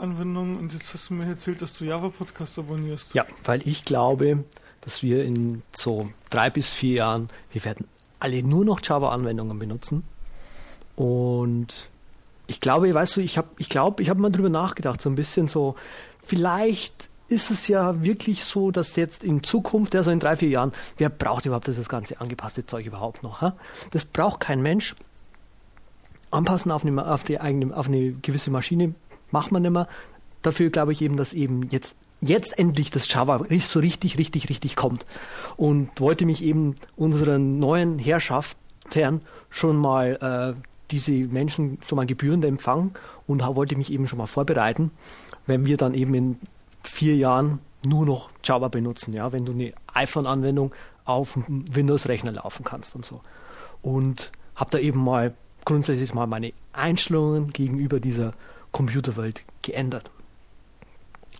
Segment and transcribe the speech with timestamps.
[0.00, 3.14] Anwendung und jetzt hast du mir erzählt, dass du Java-Podcast abonnierst.
[3.14, 4.44] Ja, weil ich glaube,
[4.80, 7.88] dass wir in so drei bis vier Jahren, wir werden
[8.20, 10.04] alle nur noch Java-Anwendungen benutzen.
[10.94, 11.88] Und
[12.46, 15.16] ich glaube, weißt du, ich habe ich glaube, ich habe mal drüber nachgedacht, so ein
[15.16, 15.74] bisschen so,
[16.22, 20.72] vielleicht ist es ja wirklich so, dass jetzt in Zukunft, also in drei, vier Jahren,
[20.98, 23.40] wer braucht überhaupt das ganze angepasste Zeug überhaupt noch?
[23.40, 23.56] Ha?
[23.90, 24.94] Das braucht kein Mensch.
[26.30, 28.94] Anpassen auf eine, auf die eigene, auf eine gewisse Maschine
[29.30, 29.88] macht man nicht mehr.
[30.42, 34.76] Dafür glaube ich eben, dass eben jetzt, jetzt endlich das Java so richtig, richtig, richtig
[34.76, 35.06] kommt.
[35.56, 42.44] Und wollte mich eben unseren neuen Herrschaften schon mal äh, diese Menschen schon mal gebührend
[42.44, 42.92] empfangen
[43.26, 44.90] und wollte mich eben schon mal vorbereiten,
[45.46, 46.36] wenn wir dann eben in
[46.82, 50.74] vier Jahren nur noch Java benutzen, ja, wenn du eine iPhone-Anwendung
[51.04, 53.20] auf Windows-Rechner laufen kannst und so.
[53.82, 58.32] Und habe da eben mal grundsätzlich mal meine Einstellungen gegenüber dieser
[58.78, 60.08] Computerwelt geändert.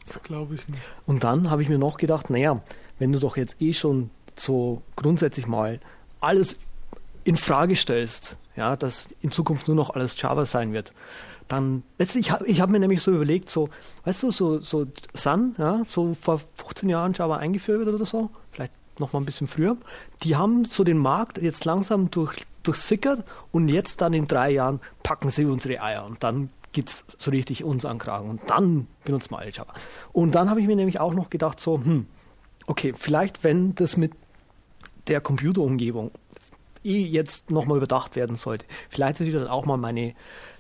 [0.05, 0.83] Das glaube ich nicht.
[1.07, 2.61] Und dann habe ich mir noch gedacht, naja,
[2.99, 5.79] wenn du doch jetzt eh schon so grundsätzlich mal
[6.19, 6.59] alles
[7.23, 10.93] in Frage stellst, ja, dass in Zukunft nur noch alles Java sein wird,
[11.47, 13.69] dann letztlich ich, ich habe mir nämlich so überlegt, so,
[14.05, 18.73] weißt du, so so Sun, ja, so vor 15 Jahren Java eingeführt oder so, vielleicht
[18.99, 19.77] noch mal ein bisschen früher,
[20.25, 24.81] die haben so den Markt jetzt langsam durch durchsickert und jetzt dann in drei Jahren
[25.05, 29.51] packen sie unsere Eier und dann geht's so richtig uns ankragen und dann wir alle
[29.51, 29.75] Java.
[30.13, 32.07] Und dann habe ich mir nämlich auch noch gedacht, so, hm,
[32.69, 34.13] okay, vielleicht wenn das mit
[35.09, 36.13] der Computerumgebung
[36.85, 40.15] eh jetzt nochmal überdacht werden sollte, vielleicht würde ich dann auch mal meine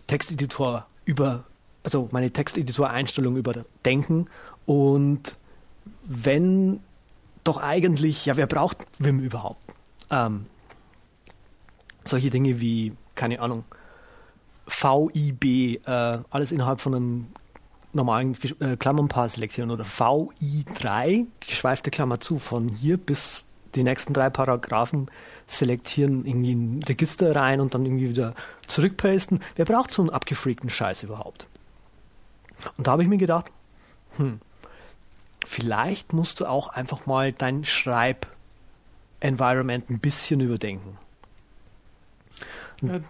[0.08, 1.44] Texteditor über,
[1.84, 4.26] also meine Texteditor-Einstellung überdenken
[4.66, 5.36] und
[6.02, 6.80] wenn
[7.44, 9.62] doch eigentlich, ja, wer braucht Vim überhaupt?
[10.10, 10.46] Ähm,
[12.04, 13.64] solche Dinge wie, keine Ahnung,
[14.68, 17.26] VIB, äh, alles innerhalb von einem
[17.92, 23.44] normalen äh, Klammernpaar selektieren oder VI3, geschweifte Klammer zu, von hier bis
[23.74, 25.10] die nächsten drei Paragraphen
[25.46, 28.34] selektieren, irgendwie ein Register rein und dann irgendwie wieder
[28.66, 29.40] zurückpasten.
[29.56, 31.48] Wer braucht so einen abgefreakten Scheiß überhaupt?
[32.76, 33.50] Und da habe ich mir gedacht,
[34.16, 34.40] hm,
[35.46, 40.98] vielleicht musst du auch einfach mal dein Schreib-Environment ein bisschen überdenken.
[42.82, 43.00] Ja,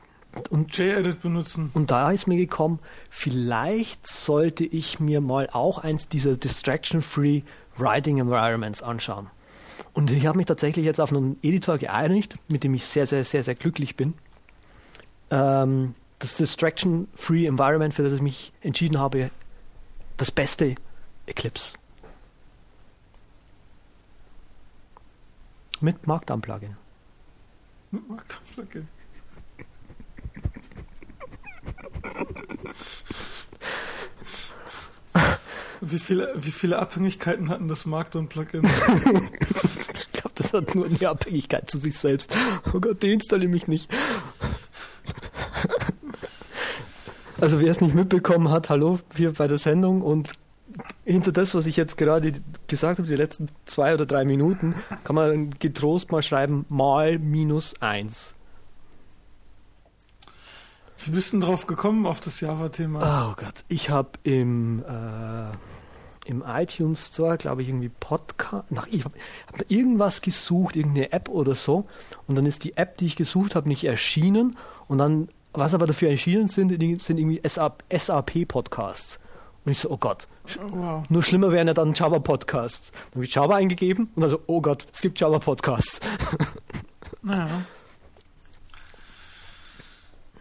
[0.51, 1.71] und JEdit benutzen.
[1.75, 2.79] Und da ist mir gekommen,
[3.11, 7.43] vielleicht sollte ich mir mal auch eins dieser Distraction-Free
[7.77, 9.29] Writing Environments anschauen.
[9.93, 13.25] Und ich habe mich tatsächlich jetzt auf einen Editor geeinigt, mit dem ich sehr, sehr,
[13.25, 14.15] sehr, sehr glücklich bin.
[15.31, 19.31] Ähm, das Distraction-Free Environment, für das ich mich entschieden habe,
[20.17, 20.75] das beste
[21.27, 21.75] Eclipse.
[25.81, 26.77] Mit Markdown-Plugin.
[27.93, 28.89] Mit Markdown-Plugin.
[35.81, 38.63] Wie viele, wie viele Abhängigkeiten hatten das Markdown-Plugin?
[39.95, 42.35] ich glaube, das hat nur eine Abhängigkeit zu sich selbst.
[42.73, 43.89] Oh Gott, deinstalliere mich nicht.
[47.41, 50.33] Also wer es nicht mitbekommen hat, hallo, wir bei der Sendung und
[51.05, 52.33] hinter das, was ich jetzt gerade
[52.67, 54.75] gesagt habe, die letzten zwei oder drei Minuten,
[55.05, 58.35] kann man getrost mal schreiben, mal minus eins.
[61.05, 63.31] Wie bist du denn drauf gekommen auf das Java-Thema?
[63.31, 69.05] Oh Gott, ich habe im, äh, im iTunes Store, glaube ich, irgendwie Podcast, nach, ich
[69.05, 69.15] habe
[69.47, 71.87] hab irgendwas gesucht, irgendeine App oder so,
[72.27, 74.57] und dann ist die App, die ich gesucht habe, nicht erschienen,
[74.89, 76.71] und dann, was aber dafür erschienen sind,
[77.03, 79.21] sind irgendwie SAP-Podcasts.
[79.65, 80.27] Und ich so, oh Gott,
[80.59, 81.05] oh, wow.
[81.11, 82.91] nur schlimmer wären ja dann Java-Podcasts.
[82.91, 86.01] Dann habe ich Java eingegeben und also, oh Gott, es gibt Java-Podcasts.
[87.23, 87.49] Naja.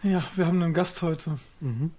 [0.07, 1.37] Ja, wir haben einen Gast heute.
[1.59, 1.91] Mhm.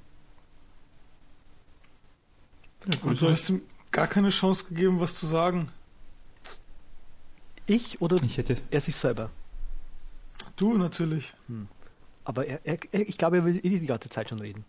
[3.03, 3.61] Und du hast ihm
[3.91, 5.69] gar keine Chance gegeben, was zu sagen.
[7.67, 8.57] Ich oder ich hätte.
[8.71, 9.31] er sich selber?
[10.57, 11.35] Du natürlich.
[11.49, 11.69] Hm.
[12.25, 14.65] Aber er, er, ich glaube, er will eh die ganze Zeit schon reden.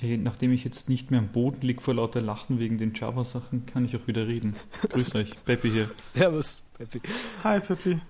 [0.00, 3.66] Ja, nachdem ich jetzt nicht mehr am Boden liege vor lauter Lachen wegen den Java-Sachen,
[3.66, 4.56] kann ich auch wieder reden.
[4.88, 5.90] Grüß euch, Peppi hier.
[6.14, 7.00] Servus, Peppi.
[7.44, 8.00] Hi, Peppi.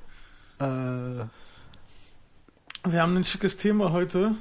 [0.60, 1.24] Äh,
[2.92, 4.34] wir haben ein schickes Thema heute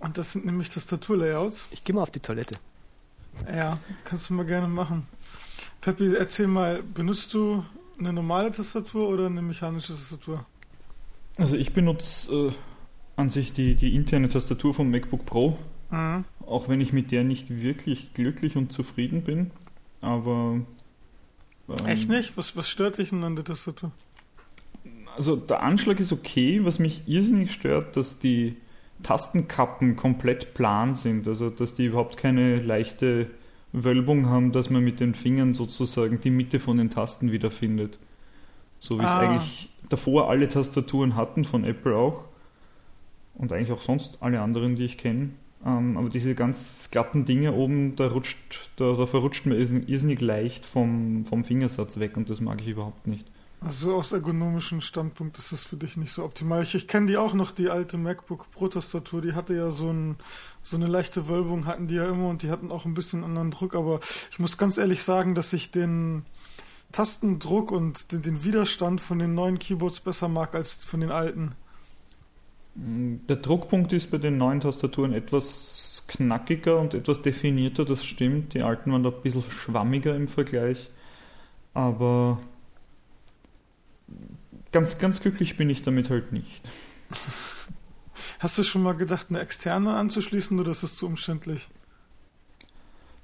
[0.00, 1.66] und das sind nämlich Tastaturlayouts.
[1.70, 2.56] Ich gehe mal auf die Toilette.
[3.46, 5.06] Ja, kannst du mal gerne machen.
[5.80, 7.64] Peppi, erzähl mal, benutzt du
[7.98, 10.44] eine normale Tastatur oder eine mechanische Tastatur?
[11.38, 12.52] Also ich benutze äh,
[13.16, 15.58] an sich die, die interne Tastatur vom MacBook Pro,
[15.90, 16.24] mhm.
[16.46, 19.50] auch wenn ich mit der nicht wirklich glücklich und zufrieden bin.
[20.00, 20.60] Aber
[21.68, 22.36] ähm, echt nicht?
[22.36, 23.92] Was, was stört dich denn an der Tastatur?
[25.16, 26.60] Also der Anschlag ist okay.
[26.64, 28.56] Was mich irrsinnig stört, dass die
[29.02, 33.30] Tastenkappen komplett plan sind, also dass die überhaupt keine leichte
[33.72, 37.98] Wölbung haben, dass man mit den Fingern sozusagen die Mitte von den Tasten wiederfindet.
[38.80, 39.22] So wie ah.
[39.22, 42.24] es eigentlich davor alle Tastaturen hatten, von Apple auch.
[43.34, 45.30] Und eigentlich auch sonst alle anderen, die ich kenne.
[45.64, 50.64] Ähm, aber diese ganz glatten Dinge oben, da rutscht, da, da verrutscht man irrsinnig leicht
[50.64, 53.26] vom, vom Fingersatz weg und das mag ich überhaupt nicht.
[53.60, 56.62] Also aus ergonomischen Standpunkt ist das für dich nicht so optimal.
[56.62, 59.90] Ich, ich kenne die auch noch, die alte MacBook Pro Tastatur, die hatte ja so,
[59.90, 60.16] ein,
[60.62, 63.50] so eine leichte Wölbung, hatten die ja immer und die hatten auch ein bisschen anderen
[63.50, 64.00] Druck, aber
[64.30, 66.26] ich muss ganz ehrlich sagen, dass ich den
[66.92, 71.52] Tastendruck und den, den Widerstand von den neuen Keyboards besser mag als von den alten.
[72.74, 78.54] Der Druckpunkt ist bei den neuen Tastaturen etwas knackiger und etwas definierter, das stimmt.
[78.54, 80.90] Die alten waren da ein bisschen schwammiger im Vergleich.
[81.72, 82.38] Aber
[84.76, 86.60] ganz, ganz glücklich bin ich damit halt nicht.
[88.40, 91.68] Hast du schon mal gedacht, eine externe anzuschließen oder ist es zu umständlich?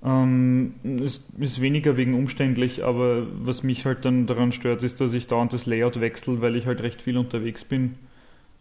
[0.02, 0.72] Ähm,
[1.04, 5.26] es ist weniger wegen umständlich, aber was mich halt dann daran stört, ist, dass ich
[5.26, 7.96] dauernd das Layout wechsle, weil ich halt recht viel unterwegs bin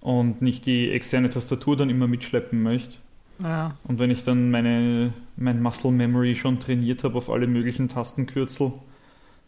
[0.01, 2.97] und nicht die externe Tastatur dann immer mitschleppen möchte.
[3.41, 3.77] Ja.
[3.85, 8.73] Und wenn ich dann meine, mein Muscle Memory schon trainiert habe auf alle möglichen Tastenkürzel,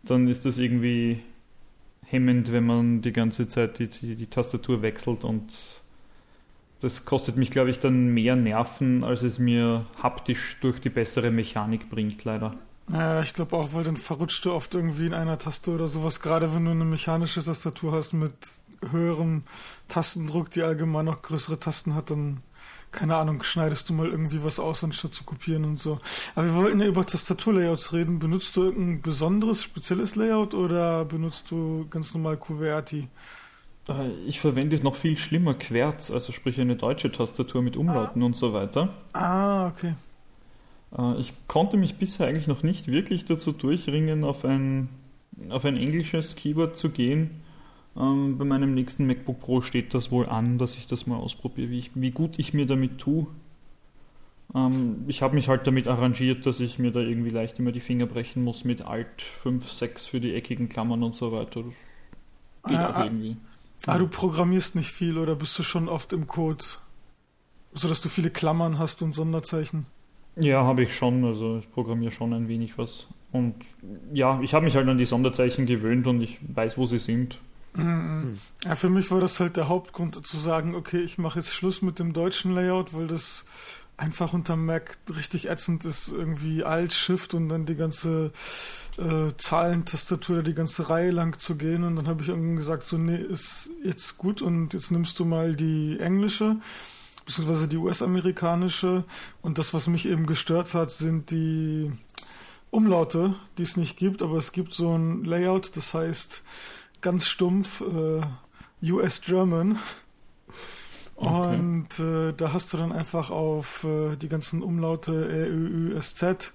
[0.03, 1.19] dann ist das irgendwie
[2.05, 5.53] hemmend, wenn man die ganze Zeit die, die, die Tastatur wechselt und
[6.79, 11.31] das kostet mich, glaube ich, dann mehr Nerven, als es mir haptisch durch die bessere
[11.31, 12.55] Mechanik bringt, leider.
[12.91, 16.19] Ja, ich glaube auch, weil dann verrutscht du oft irgendwie in einer Taste oder sowas,
[16.19, 18.35] gerade wenn du eine mechanische Tastatur hast mit
[18.91, 19.43] höherem
[19.87, 22.41] Tastendruck, die allgemein noch größere Tasten hat, dann,
[22.93, 25.97] keine Ahnung, schneidest du mal irgendwie was aus, anstatt zu kopieren und so.
[26.35, 28.19] Aber wir wollten ja über Tastaturlayouts reden.
[28.19, 33.07] Benutzt du irgendein besonderes, spezielles Layout oder benutzt du ganz normal QWERTY?
[33.89, 38.25] Äh, ich verwende noch viel schlimmer Querz, also sprich eine deutsche Tastatur mit Umlauten ah.
[38.25, 38.93] und so weiter.
[39.13, 39.95] Ah, okay.
[40.97, 44.89] Äh, ich konnte mich bisher eigentlich noch nicht wirklich dazu durchringen, auf ein,
[45.49, 47.42] auf ein englisches Keyboard zu gehen.
[47.95, 51.69] Ähm, bei meinem nächsten MacBook Pro steht das wohl an, dass ich das mal ausprobiere,
[51.69, 53.27] wie, ich, wie gut ich mir damit tue.
[54.55, 57.79] Ähm, ich habe mich halt damit arrangiert, dass ich mir da irgendwie leicht immer die
[57.79, 61.63] Finger brechen muss mit Alt 5, 6 für die eckigen Klammern und so weiter.
[61.63, 63.03] Das geht ah, auch ah.
[63.05, 63.37] irgendwie.
[63.85, 66.63] Ah, du programmierst nicht viel oder bist du schon oft im Code,
[67.73, 69.85] sodass du viele Klammern hast und Sonderzeichen?
[70.35, 71.25] Ja, habe ich schon.
[71.25, 73.07] Also ich programmiere schon ein wenig was.
[73.31, 73.55] Und
[74.13, 77.39] ja, ich habe mich halt an die Sonderzeichen gewöhnt und ich weiß, wo sie sind.
[77.75, 78.37] Mhm.
[78.63, 81.81] Ja, für mich war das halt der Hauptgrund zu sagen, okay, ich mache jetzt Schluss
[81.81, 83.45] mit dem deutschen Layout, weil das
[83.97, 88.31] einfach unter Mac richtig ätzend ist, irgendwie Alt, Shift und dann die ganze
[88.97, 91.83] äh, Zahlentastatur, die ganze Reihe lang zu gehen.
[91.83, 95.25] Und dann habe ich irgendwann gesagt, so, nee, ist jetzt gut und jetzt nimmst du
[95.25, 96.57] mal die englische,
[97.25, 99.05] beziehungsweise die US-amerikanische.
[99.41, 101.91] Und das, was mich eben gestört hat, sind die
[102.71, 106.41] Umlaute, die es nicht gibt, aber es gibt so ein Layout, das heißt
[107.03, 109.77] ganz stumpf äh, US German.
[111.15, 111.55] Okay.
[111.55, 115.97] Und äh, da hast du dann einfach auf äh, die ganzen Umlaute E, Ö, Ü,
[115.97, 116.51] S, Z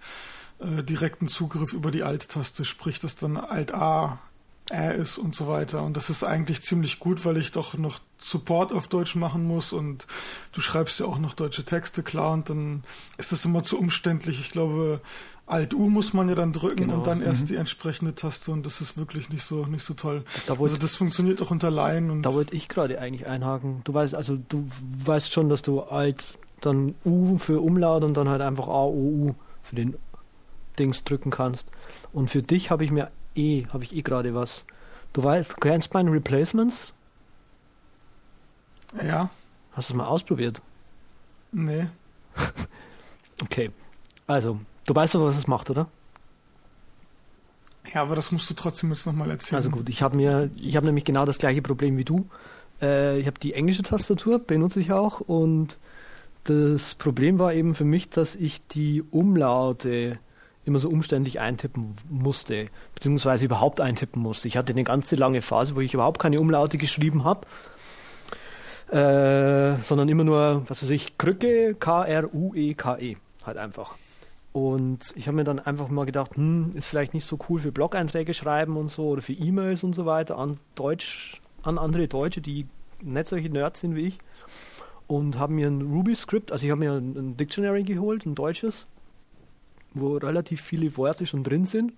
[0.58, 4.18] äh, direkten Zugriff über die Alt-Taste, sprich, dass dann Alt-A
[4.70, 5.82] Ä ist und so weiter.
[5.82, 9.72] Und das ist eigentlich ziemlich gut, weil ich doch noch Support auf Deutsch machen muss
[9.72, 10.06] und
[10.52, 12.82] du schreibst ja auch noch deutsche Texte, klar, und dann
[13.16, 14.40] ist das immer zu umständlich.
[14.40, 15.00] Ich glaube,
[15.48, 16.98] Alt-U muss man ja dann drücken genau.
[16.98, 17.46] und dann erst mhm.
[17.46, 20.24] die entsprechende Taste und das ist wirklich nicht so nicht so toll.
[20.46, 22.10] Da also das funktioniert auch unter Laien.
[22.10, 23.80] Und da wollte ich gerade eigentlich einhaken.
[23.84, 24.66] Du weißt, also du
[25.04, 28.92] weißt schon, dass du Alt dann U für Umlaut und dann halt einfach A, O,
[28.92, 29.96] U für den
[30.78, 31.70] Dings drücken kannst.
[32.12, 34.64] Und für dich habe ich mir eh, habe ich eh gerade was.
[35.12, 36.92] Du weißt, du kennst meine Replacements?
[39.02, 39.30] Ja.
[39.72, 40.60] Hast du es mal ausprobiert?
[41.52, 41.88] Nee.
[43.42, 43.70] okay.
[44.26, 45.88] Also, du weißt doch, was es macht, oder?
[47.94, 49.56] Ja, aber das musst du trotzdem jetzt nochmal erzählen.
[49.56, 52.26] Also gut, ich habe mir, ich habe nämlich genau das gleiche Problem wie du.
[52.82, 55.78] Äh, ich habe die englische Tastatur, benutze ich auch und
[56.44, 60.18] das Problem war eben für mich, dass ich die Umlaute
[60.64, 64.48] immer so umständlich eintippen musste, beziehungsweise überhaupt eintippen musste.
[64.48, 67.46] Ich hatte eine ganze lange Phase, wo ich überhaupt keine Umlaute geschrieben habe,
[68.90, 73.96] äh, sondern immer nur, was weiß ich, Krücke, K-R-U-E-K-E, -E, halt einfach.
[74.58, 77.70] Und ich habe mir dann einfach mal gedacht, hm, ist vielleicht nicht so cool für
[77.70, 82.40] Blog-Einträge schreiben und so oder für E-Mails und so weiter an Deutsch, an andere Deutsche,
[82.40, 82.66] die
[83.00, 84.18] nicht solche Nerds sind wie ich.
[85.06, 88.86] Und habe mir ein Ruby-Script, also ich habe mir ein, Dictionary geholt, ein deutsches,
[89.94, 91.92] wo relativ viele Worte schon drin sind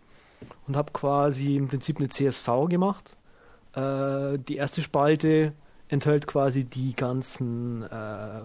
[0.68, 3.16] und habe quasi im Prinzip eine CSV gemacht.
[3.74, 5.54] Äh, die erste Spalte
[5.88, 8.40] enthält quasi die ganzen äh,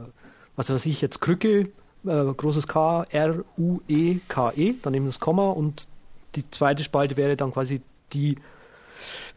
[0.55, 1.69] was ich jetzt Krücke,
[2.05, 5.87] äh, großes K, R, U, E, K, E, dann eben das Komma und
[6.35, 7.81] die zweite Spalte wäre dann quasi
[8.13, 8.37] die,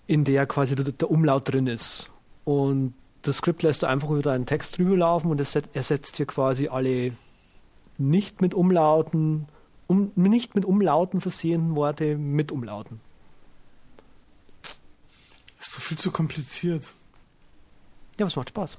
[0.06, 2.10] in der quasi der, der Umlaut drin ist.
[2.44, 6.26] Und das Skript lässt du einfach über deinen Text drüber laufen und es ersetzt hier
[6.26, 7.12] quasi alle
[7.98, 9.48] nicht mit Umlauten,
[9.86, 13.00] um, nicht mit Umlauten versehenen Worte mit Umlauten.
[15.60, 16.92] Ist doch viel zu kompliziert.
[18.18, 18.78] Ja, aber es macht Spaß.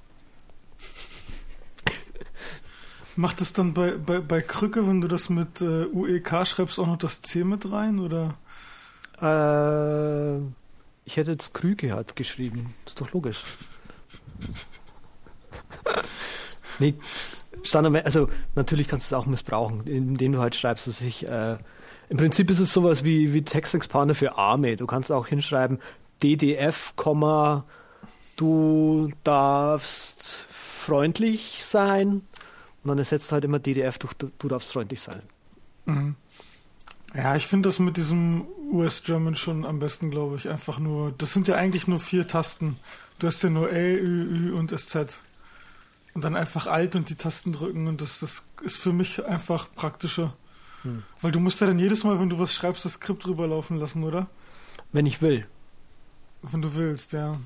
[3.20, 6.88] Macht es dann bei, bei, bei Krücke, wenn du das mit äh, UEK schreibst, auch
[6.88, 8.38] noch das C mit rein, oder?
[9.22, 10.38] Äh,
[11.04, 12.74] ich hätte jetzt Krüge halt geschrieben.
[12.86, 13.42] Das ist doch logisch.
[16.80, 16.94] nee,
[17.64, 21.58] Standard, also natürlich kannst du es auch missbrauchen, indem du halt schreibst, dass ich, äh,
[22.08, 23.78] im Prinzip ist es sowas wie, wie Text
[24.14, 24.78] für Arme.
[24.78, 25.80] Du kannst auch hinschreiben,
[26.24, 26.94] DDF,
[28.38, 30.46] du darfst
[30.90, 32.24] freundlich sein
[32.84, 35.22] und dann ersetzt halt immer DDF durch du, du darfst freundlich sein.
[35.86, 36.16] Mhm.
[37.14, 40.48] Ja, ich finde das mit diesem US-German schon am besten, glaube ich.
[40.48, 42.78] Einfach nur, das sind ja eigentlich nur vier Tasten.
[43.18, 45.20] Du hast ja nur E, Ü, Ü und SZ.
[46.14, 49.74] Und dann einfach Alt und die Tasten drücken und das, das ist für mich einfach
[49.74, 50.36] praktischer.
[50.84, 51.04] Hm.
[51.22, 53.78] Weil du musst ja dann jedes Mal, wenn du was schreibst, das Skript drüber laufen
[53.78, 54.28] lassen, oder?
[54.92, 55.46] Wenn ich will.
[56.42, 57.40] Wenn du willst, ja.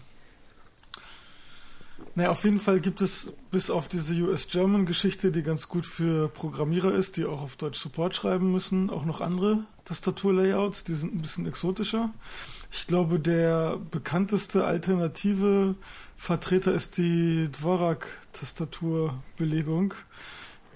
[2.15, 6.91] Naja, auf jeden Fall gibt es bis auf diese US-German-Geschichte, die ganz gut für Programmierer
[6.91, 11.23] ist, die auch auf Deutsch Support schreiben müssen, auch noch andere Tastaturlayouts, die sind ein
[11.23, 12.11] bisschen exotischer.
[12.71, 15.73] Ich glaube, der bekannteste alternative
[16.15, 19.95] Vertreter ist die Dvorak-Tastaturbelegung,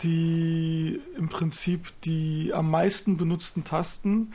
[0.01, 4.33] die im Prinzip die am meisten benutzten Tasten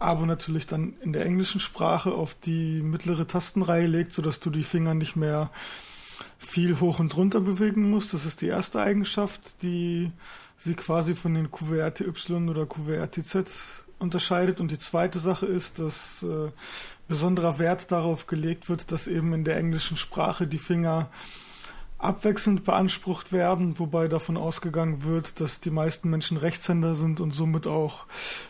[0.00, 4.64] aber natürlich dann in der englischen Sprache auf die mittlere Tastenreihe legt, sodass du die
[4.64, 5.50] Finger nicht mehr
[6.38, 8.08] viel hoch und runter bewegen muss.
[8.08, 10.12] Das ist die erste Eigenschaft, die
[10.56, 12.04] sie quasi von den QWERTY
[12.48, 14.60] oder QWERTZ unterscheidet.
[14.60, 16.50] Und die zweite Sache ist, dass äh,
[17.08, 21.10] besonderer Wert darauf gelegt wird, dass eben in der englischen Sprache die Finger
[22.04, 27.66] abwechselnd beansprucht werden, wobei davon ausgegangen wird, dass die meisten Menschen Rechtshänder sind und somit
[27.66, 28.06] auch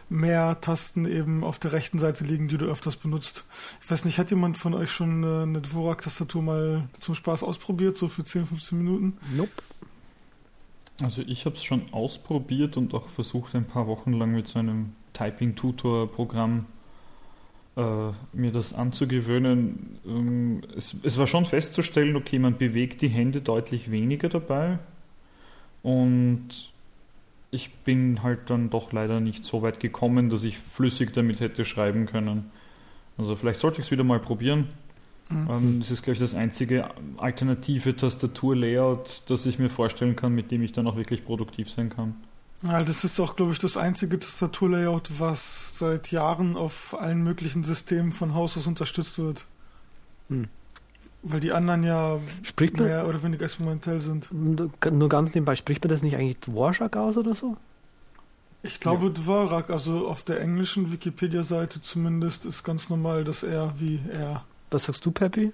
[0.08, 3.44] mehr Tasten eben auf der rechten Seite liegen, die du öfters benutzt.
[3.82, 8.08] Ich weiß nicht, hat jemand von euch schon eine Dvorak-Tastatur mal zum Spaß ausprobiert, so
[8.08, 9.16] für 10, 15 Minuten?
[9.34, 9.50] Nope.
[11.02, 14.58] Also ich habe es schon ausprobiert und auch versucht, ein paar Wochen lang mit so
[14.58, 16.66] einem Typing-Tutor-Programm
[17.76, 19.98] äh, mir das anzugewöhnen.
[20.06, 24.78] Ähm, es, es, war schon festzustellen, okay, man bewegt die Hände deutlich weniger dabei
[25.82, 26.72] und
[27.50, 31.64] ich bin halt dann doch leider nicht so weit gekommen, dass ich flüssig damit hätte
[31.64, 32.50] schreiben können.
[33.16, 34.68] Also vielleicht sollte ich es wieder mal probieren.
[35.30, 35.48] Mhm.
[35.50, 40.50] Ähm, das ist, glaube ich, das einzige alternative Tastatur-Layout, das ich mir vorstellen kann, mit
[40.50, 42.14] dem ich dann auch wirklich produktiv sein kann.
[42.64, 47.62] Ja, das ist auch, glaube ich, das einzige Tastaturlayout, was seit Jahren auf allen möglichen
[47.62, 49.44] Systemen von Haus aus unterstützt wird.
[50.28, 50.48] Hm.
[51.22, 54.28] Weil die anderen ja spricht mehr man, oder weniger experimentell sind.
[54.32, 57.56] Nur ganz nebenbei, spricht man das nicht eigentlich Dvorak aus oder so?
[58.62, 59.12] Ich glaube ja.
[59.12, 64.44] Dvorak, also auf der englischen Wikipedia-Seite zumindest, ist ganz normal das R wie R.
[64.70, 65.52] Was sagst du, Peppy?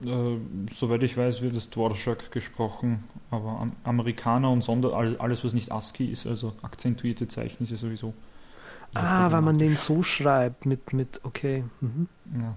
[0.00, 0.36] Äh,
[0.74, 5.72] soweit ich weiß, wird es Dvorak gesprochen, aber Am Amerikaner und Sonder, alles was nicht
[5.72, 8.14] ASCII ist, also akzentuierte Zeichen ist ja sowieso.
[8.94, 11.64] Ah, weil man den so schreibt, mit, mit, okay.
[11.80, 12.08] Mhm.
[12.40, 12.54] Ja.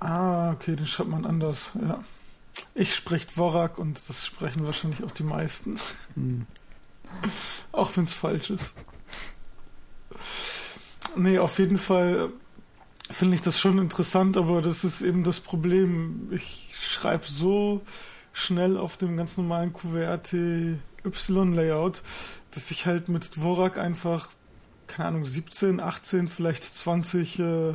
[0.00, 2.00] Ah, okay, den schreibt man anders, ja.
[2.74, 5.78] Ich spreche Dvorak und das sprechen wahrscheinlich auch die meisten.
[6.14, 6.46] Mhm.
[7.72, 8.74] auch wenn es falsch ist.
[11.16, 12.30] Nee, auf jeden Fall
[13.10, 16.28] finde ich das schon interessant, aber das ist eben das Problem.
[16.30, 17.82] Ich schreibe so
[18.32, 22.02] schnell auf dem ganz normalen QWERTY-Y-Layout,
[22.50, 24.28] dass ich halt mit Dvorak einfach,
[24.86, 27.74] keine Ahnung, 17, 18, vielleicht 20 äh,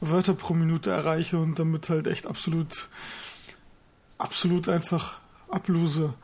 [0.00, 2.88] Wörter pro Minute erreiche und damit halt echt absolut,
[4.18, 5.18] absolut einfach
[5.48, 6.14] ablose.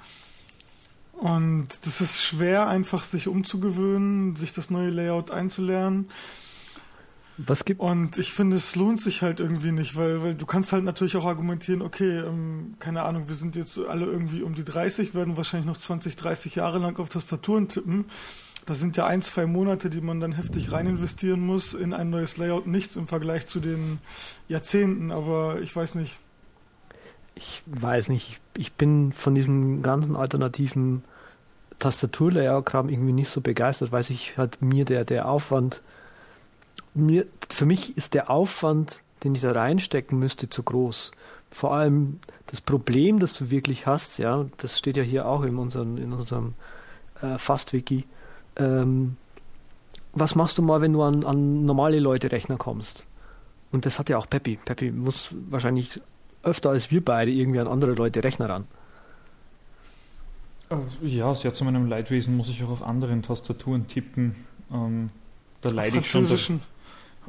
[1.13, 6.09] Und das ist schwer, einfach sich umzugewöhnen, sich das neue Layout einzulernen.
[7.47, 10.73] Was gibt Und ich finde, es lohnt sich halt irgendwie nicht, weil, weil du kannst
[10.73, 14.65] halt natürlich auch argumentieren, okay, ähm, keine Ahnung, wir sind jetzt alle irgendwie um die
[14.65, 18.05] 30, werden wahrscheinlich noch 20, 30 Jahre lang auf Tastaturen tippen.
[18.67, 22.11] Das sind ja ein, zwei Monate, die man dann heftig rein investieren muss in ein
[22.11, 22.67] neues Layout.
[22.67, 23.99] Nichts im Vergleich zu den
[24.49, 26.19] Jahrzehnten, aber ich weiß nicht.
[27.35, 28.41] Ich weiß nicht.
[28.57, 31.03] Ich bin von diesem ganzen alternativen
[31.81, 35.83] Tastaturlayout-Kram irgendwie nicht so begeistert, weil sich halt mir der, der Aufwand
[36.95, 41.13] mir, für mich ist der Aufwand, den ich da reinstecken müsste, zu groß.
[41.51, 45.59] vor allem das Problem, das du wirklich hast, ja, das steht ja hier auch in
[45.59, 46.55] unserem, in unserem
[47.21, 48.05] äh, Fast-Wiki.
[48.57, 49.17] Ähm,
[50.13, 53.05] was machst du mal, wenn du an, an normale Leute Rechner kommst?
[53.71, 54.59] Und das hat ja auch Peppi.
[54.63, 56.01] Peppi muss wahrscheinlich
[56.43, 58.67] öfter als wir beide irgendwie an andere Leute Rechner ran.
[60.71, 64.35] Äh, ja, sehr zu meinem Leidwesen muss ich auch auf anderen Tastaturen tippen.
[64.73, 65.11] Ähm,
[65.63, 66.27] da leide ich schon.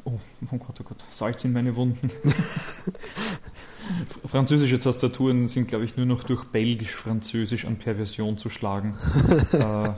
[0.04, 2.10] Oh, oh Gott, oh Gott, Salz in meine Wunden.
[4.26, 8.98] Französische Tastaturen sind, glaube ich, nur noch durch Belgisch-Französisch an Perversion zu schlagen.
[9.52, 9.90] äh,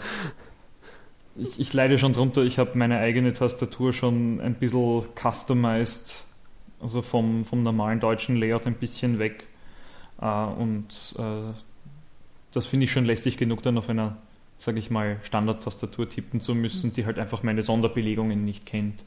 [1.37, 6.25] ich, ich, leide schon drunter, ich habe meine eigene Tastatur schon ein bisschen customized,
[6.81, 9.47] also vom, vom normalen deutschen Layout ein bisschen weg.
[10.21, 11.53] Äh, und äh,
[12.53, 14.17] das finde ich schon lästig genug, dann auf einer,
[14.59, 19.05] sage ich mal, Standard-Tastatur tippen zu müssen, die halt einfach meine Sonderbelegungen nicht kennt.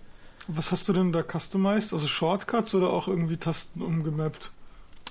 [0.47, 1.93] Was hast du denn da customized?
[1.93, 4.51] Also Shortcuts oder auch irgendwie Tasten umgemappt?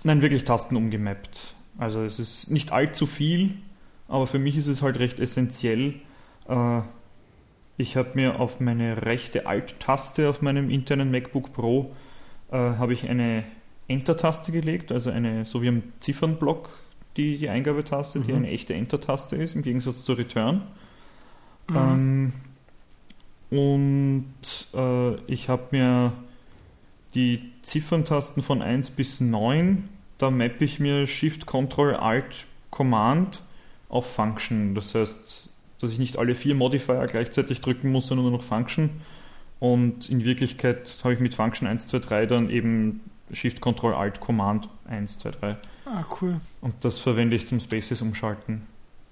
[0.04, 1.54] Nein, wirklich Tasten umgemappt.
[1.76, 3.54] Also es ist nicht allzu viel,
[4.08, 5.94] aber für mich ist es halt recht essentiell.
[6.48, 6.80] Äh,
[7.76, 11.94] ich habe mir auf meine rechte Alt-Taste auf meinem internen MacBook Pro
[12.50, 13.44] äh, habe ich eine
[13.86, 16.70] Enter-Taste gelegt, also eine, so wie am Ziffernblock,
[17.18, 18.22] die, die Eingabetaste, mhm.
[18.22, 20.62] die eine echte Enter-Taste ist, im Gegensatz zur Return.
[21.68, 21.76] Mhm.
[21.76, 22.32] Ähm,
[23.50, 24.24] und
[24.74, 26.12] äh, ich habe mir
[27.14, 33.42] die Zifferntasten von 1 bis 9, da mappe ich mir Shift, Control, Alt, Command
[33.88, 34.74] auf Function.
[34.74, 35.48] Das heißt,
[35.80, 38.90] dass ich nicht alle vier Modifier gleichzeitig drücken muss, sondern nur noch Function.
[39.60, 43.00] Und in Wirklichkeit habe ich mit Function 1, 2, 3 dann eben
[43.32, 45.56] Shift, Control, Alt, Command 1, 2, 3.
[45.90, 46.40] Ah, cool.
[46.60, 48.66] Und das verwende ich zum Spaces umschalten.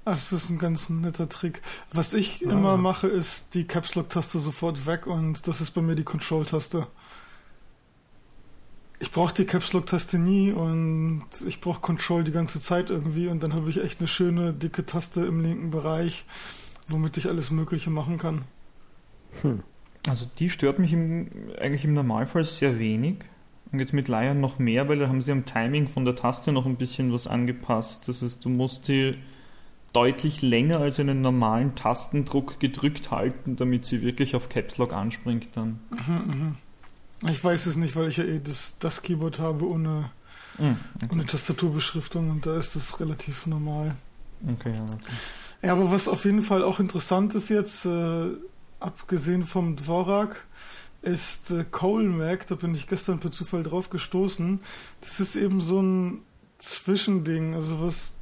[0.04, 1.62] Ach, das ist ein ganz netter Trick.
[1.92, 2.50] Was ich ja.
[2.50, 6.04] immer mache, ist die Caps Lock Taste sofort weg und das ist bei mir die
[6.04, 6.86] Control Taste.
[8.98, 13.28] Ich brauche die Caps Lock Taste nie und ich brauche Control die ganze Zeit irgendwie
[13.28, 16.24] und dann habe ich echt eine schöne dicke Taste im linken Bereich,
[16.88, 18.44] womit ich alles Mögliche machen kann.
[19.42, 19.62] Hm.
[20.08, 23.24] Also die stört mich im, eigentlich im Normalfall sehr wenig.
[23.72, 26.52] Und jetzt mit Lion noch mehr, weil da haben sie am Timing von der Taste
[26.52, 28.08] noch ein bisschen was angepasst.
[28.08, 29.16] Das heißt, du musst die
[29.92, 35.48] deutlich länger als einen normalen Tastendruck gedrückt halten, damit sie wirklich auf Caps Lock anspringt
[35.54, 35.80] dann.
[35.90, 36.54] Mhm, mhm.
[37.30, 40.10] Ich weiß es nicht, weil ich ja eh das, das Keyboard habe ohne,
[40.58, 41.08] mhm, okay.
[41.10, 43.96] ohne Tastaturbeschriftung und da ist das relativ normal.
[44.46, 45.14] Okay, ja, okay.
[45.62, 48.28] Ja, aber was auf jeden Fall auch interessant ist jetzt, äh,
[48.80, 50.44] abgesehen vom Dvorak,
[51.06, 54.58] ist äh, Colemac, da bin ich gestern per Zufall drauf gestoßen.
[55.00, 56.22] Das ist eben so ein
[56.58, 58.14] Zwischending, also was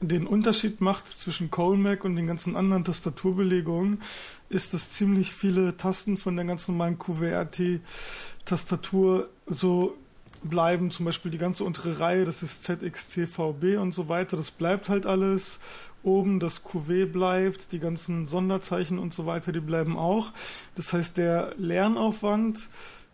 [0.00, 4.00] den Unterschied macht zwischen Colmac und den ganzen anderen Tastaturbelegungen,
[4.48, 9.96] ist, dass ziemlich viele Tasten von der ganz normalen QWERTY-Tastatur so
[10.42, 10.90] bleiben.
[10.90, 14.36] Zum Beispiel die ganze untere Reihe, das ist ZXCVB und so weiter.
[14.36, 15.60] Das bleibt halt alles.
[16.02, 20.32] Oben das QW bleibt, die ganzen Sonderzeichen und so weiter, die bleiben auch.
[20.74, 22.58] Das heißt, der Lernaufwand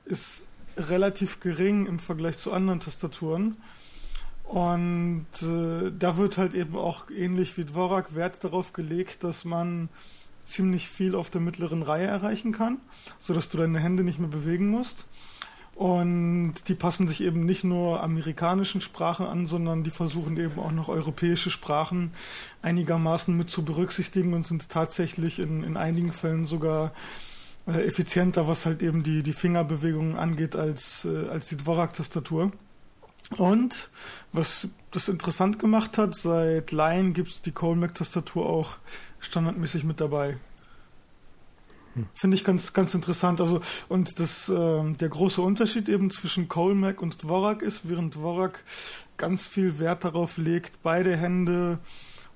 [0.04, 3.56] ist relativ gering im Vergleich zu anderen Tastaturen.
[4.44, 9.90] Und äh, da wird halt eben auch ähnlich wie Dvorak Wert darauf gelegt, dass man
[10.44, 12.78] ziemlich viel auf der mittleren Reihe erreichen kann,
[13.20, 15.06] sodass du deine Hände nicht mehr bewegen musst.
[15.78, 20.72] Und die passen sich eben nicht nur amerikanischen Sprachen an, sondern die versuchen eben auch
[20.72, 22.10] noch europäische Sprachen
[22.62, 26.92] einigermaßen mit zu berücksichtigen und sind tatsächlich in, in einigen Fällen sogar
[27.68, 32.50] äh, effizienter, was halt eben die, die Fingerbewegungen angeht, als, äh, als die Dvorak-Tastatur.
[33.36, 33.88] Und
[34.32, 38.78] was das interessant gemacht hat, seit Lion gibt es die Colmac-Tastatur auch
[39.20, 40.38] standardmäßig mit dabei.
[42.14, 43.40] Finde ich ganz, ganz interessant.
[43.40, 48.64] Also, und das, äh, der große Unterschied eben zwischen Colmac und Dvorak ist, während Dvorak
[49.16, 51.78] ganz viel Wert darauf legt, beide Hände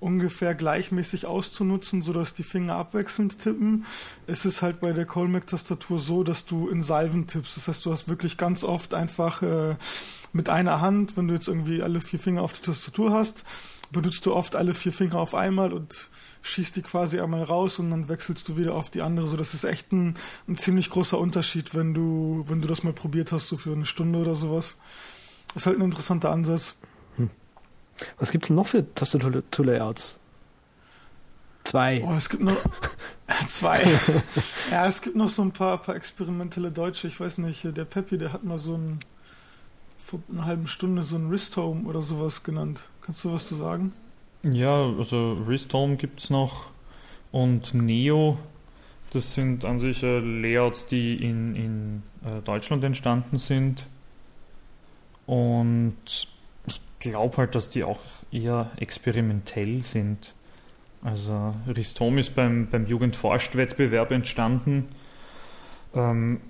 [0.02, 3.86] ungefähr gleichmäßig auszunutzen, sodass die Finger abwechselnd tippen.
[4.26, 7.56] Es ist halt bei der Colmac-Tastatur so, dass du in Salven tippst.
[7.56, 9.76] Das heißt, du hast wirklich ganz oft einfach äh,
[10.32, 13.44] mit einer Hand, wenn du jetzt irgendwie alle vier Finger auf der Tastatur hast,
[13.92, 16.08] benutzt du oft alle vier Finger auf einmal und
[16.42, 19.28] schießt die quasi einmal raus und dann wechselst du wieder auf die andere.
[19.28, 20.16] So, das ist echt ein,
[20.48, 23.86] ein ziemlich großer Unterschied, wenn du, wenn du das mal probiert hast, so für eine
[23.86, 24.76] Stunde oder sowas.
[25.48, 26.74] Das ist halt ein interessanter Ansatz.
[27.16, 27.30] Hm.
[28.18, 30.18] Was gibt's denn noch für Tastatur-Layouts?
[31.64, 32.02] Zwei.
[32.04, 32.56] Oh, es gibt noch
[33.46, 33.84] zwei.
[34.70, 37.06] ja, es gibt noch so ein paar, paar experimentelle Deutsche.
[37.06, 39.00] Ich weiß nicht, der Peppi, der hat mal so ein
[40.04, 42.80] vor einer halben Stunde so ein Wrist Home oder sowas genannt.
[43.00, 43.92] Kannst du was zu sagen?
[44.44, 45.38] Ja, also
[45.72, 46.66] Home gibt es noch
[47.30, 48.38] und Neo.
[49.12, 53.86] Das sind an sich äh, Layouts, die in, in äh, Deutschland entstanden sind.
[55.26, 56.26] Und
[56.66, 58.00] ich glaube halt, dass die auch
[58.32, 60.34] eher experimentell sind.
[61.04, 64.88] Also Ristom ist beim, beim Jugendforscht-Wettbewerb entstanden.
[65.94, 66.40] Ähm,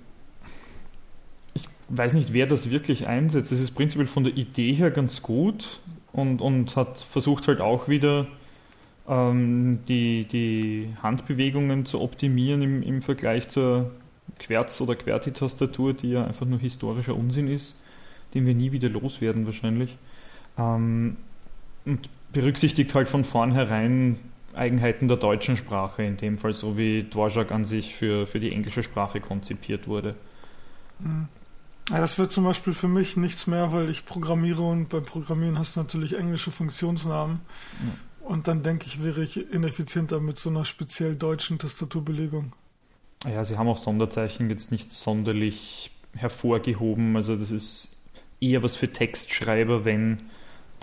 [1.53, 3.51] ich weiß nicht, wer das wirklich einsetzt.
[3.51, 5.79] Es ist prinzipiell von der Idee her ganz gut
[6.13, 8.27] und, und hat versucht halt auch wieder
[9.07, 13.91] ähm, die, die Handbewegungen zu optimieren im, im Vergleich zur
[14.39, 17.75] Querz- oder QWERTY-Tastatur, die ja einfach nur historischer Unsinn ist,
[18.33, 19.97] den wir nie wieder loswerden wahrscheinlich.
[20.57, 21.17] Ähm,
[21.85, 24.17] und berücksichtigt halt von vornherein
[24.53, 28.51] Eigenheiten der deutschen Sprache, in dem Fall so wie Dvorak an sich für, für die
[28.51, 30.15] englische Sprache konzipiert wurde.
[30.99, 31.27] Mhm.
[31.89, 35.59] Ja, das wird zum Beispiel für mich nichts mehr, weil ich programmiere und beim Programmieren
[35.59, 37.41] hast du natürlich englische Funktionsnamen.
[37.85, 38.27] Ja.
[38.27, 42.53] Und dann denke ich, wäre ich ineffizienter mit so einer speziell deutschen Tastaturbelegung.
[43.25, 47.15] Ja, sie haben auch Sonderzeichen jetzt nicht sonderlich hervorgehoben.
[47.17, 47.95] Also das ist
[48.39, 50.29] eher was für Textschreiber, wenn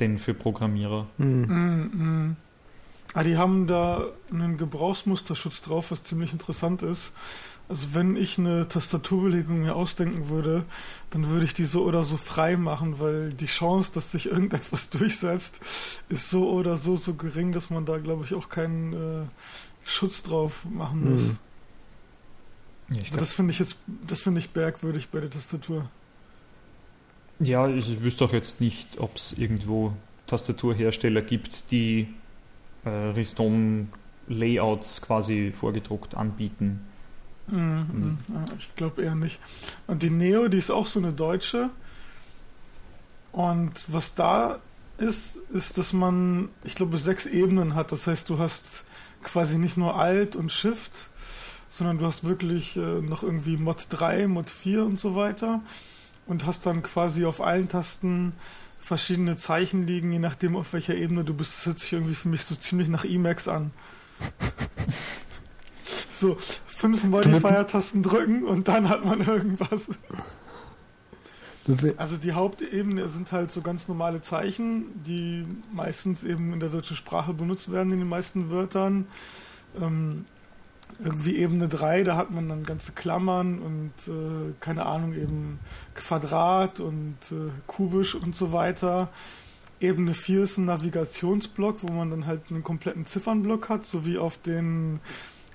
[0.01, 1.07] denn für Programmierer.
[1.19, 1.91] Mhm.
[1.93, 2.37] Mhm.
[3.15, 7.13] Ah, die haben da einen Gebrauchsmusterschutz drauf, was ziemlich interessant ist.
[7.71, 10.65] Also wenn ich eine Tastaturbelegung mir ausdenken würde,
[11.11, 14.91] dann würde ich die so oder so frei machen, weil die Chance, dass sich irgendetwas
[14.99, 15.61] durchsetzt,
[16.09, 19.23] ist so oder so so gering, dass man da, glaube ich, auch keinen äh,
[19.85, 21.23] Schutz drauf machen muss.
[21.23, 21.39] Mhm.
[22.91, 25.89] Ja, also das finde ich jetzt, das finde ich bergwürdig bei der Tastatur.
[27.39, 29.93] Ja, ich wüsste auch jetzt nicht, ob es irgendwo
[30.27, 32.09] Tastaturhersteller gibt, die
[32.85, 36.90] äh, Riston-Layouts quasi vorgedruckt anbieten.
[37.51, 38.19] Mhm, mhm.
[38.59, 39.41] Ich glaube eher nicht.
[39.87, 41.71] Und die Neo, die ist auch so eine deutsche.
[43.33, 44.61] Und was da
[44.99, 47.93] ist, ist, dass man, ich glaube, sechs Ebenen hat.
[47.93, 48.85] Das heißt, du hast
[49.23, 50.93] quasi nicht nur Alt und Shift,
[51.69, 55.61] sondern du hast wirklich äh, noch irgendwie Mod 3, Mod 4 und so weiter.
[56.27, 58.33] Und hast dann quasi auf allen Tasten
[58.79, 61.59] verschiedene Zeichen liegen, je nachdem auf welcher Ebene du bist.
[61.59, 63.71] Das hört sich irgendwie für mich so ziemlich nach Emacs an.
[66.11, 69.91] so fünf Modifier-Tasten drücken und dann hat man irgendwas.
[71.99, 76.97] Also die Hauptebene sind halt so ganz normale Zeichen, die meistens eben in der deutschen
[76.97, 79.07] Sprache benutzt werden in den meisten Wörtern.
[79.81, 80.25] Ähm,
[80.99, 85.59] irgendwie Ebene 3, da hat man dann ganze Klammern und äh, keine Ahnung, eben
[85.95, 89.09] Quadrat und äh, kubisch und so weiter.
[89.81, 94.19] Ebene 4 ist ein Navigationsblock, wo man dann halt einen kompletten Ziffernblock hat, so wie
[94.19, 95.01] auf den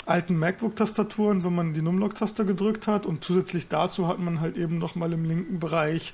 [0.06, 3.06] alten MacBook-Tastaturen, wenn man die Numlock-Taste gedrückt hat.
[3.06, 6.14] Und zusätzlich dazu hat man halt eben nochmal im linken Bereich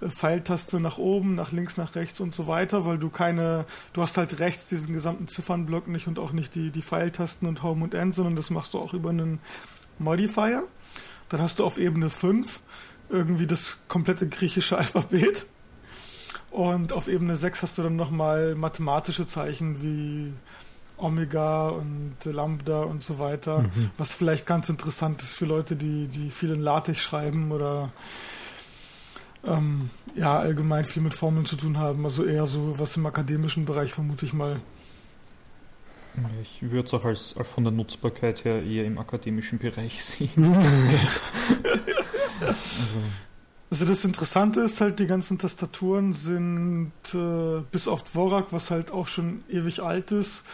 [0.00, 4.02] äh, Pfeiltaste nach oben, nach links, nach rechts und so weiter, weil du keine, du
[4.02, 7.84] hast halt rechts diesen gesamten Ziffernblock nicht und auch nicht die, die Pfeiltasten und Home
[7.84, 9.38] und End, sondern das machst du auch über einen
[9.98, 10.64] Modifier.
[11.28, 12.60] Dann hast du auf Ebene 5
[13.08, 15.46] irgendwie das komplette griechische Alphabet.
[16.50, 20.32] Und auf Ebene 6 hast du dann nochmal mathematische Zeichen wie
[20.98, 23.90] Omega und Lambda und so weiter, mhm.
[23.96, 27.90] was vielleicht ganz interessant ist für Leute, die, die viel in LaTeX schreiben oder
[29.46, 32.04] ähm, ja, allgemein viel mit Formeln zu tun haben.
[32.04, 34.60] Also eher so was im akademischen Bereich, vermute ich mal.
[36.42, 40.56] Ich würde es auch als, als, von der Nutzbarkeit her eher im akademischen Bereich sehen.
[42.40, 42.98] also.
[43.70, 43.84] also.
[43.86, 49.06] das Interessante ist halt, die ganzen Tastaturen sind äh, bis auf Dvorak, was halt auch
[49.06, 50.44] schon ewig alt ist,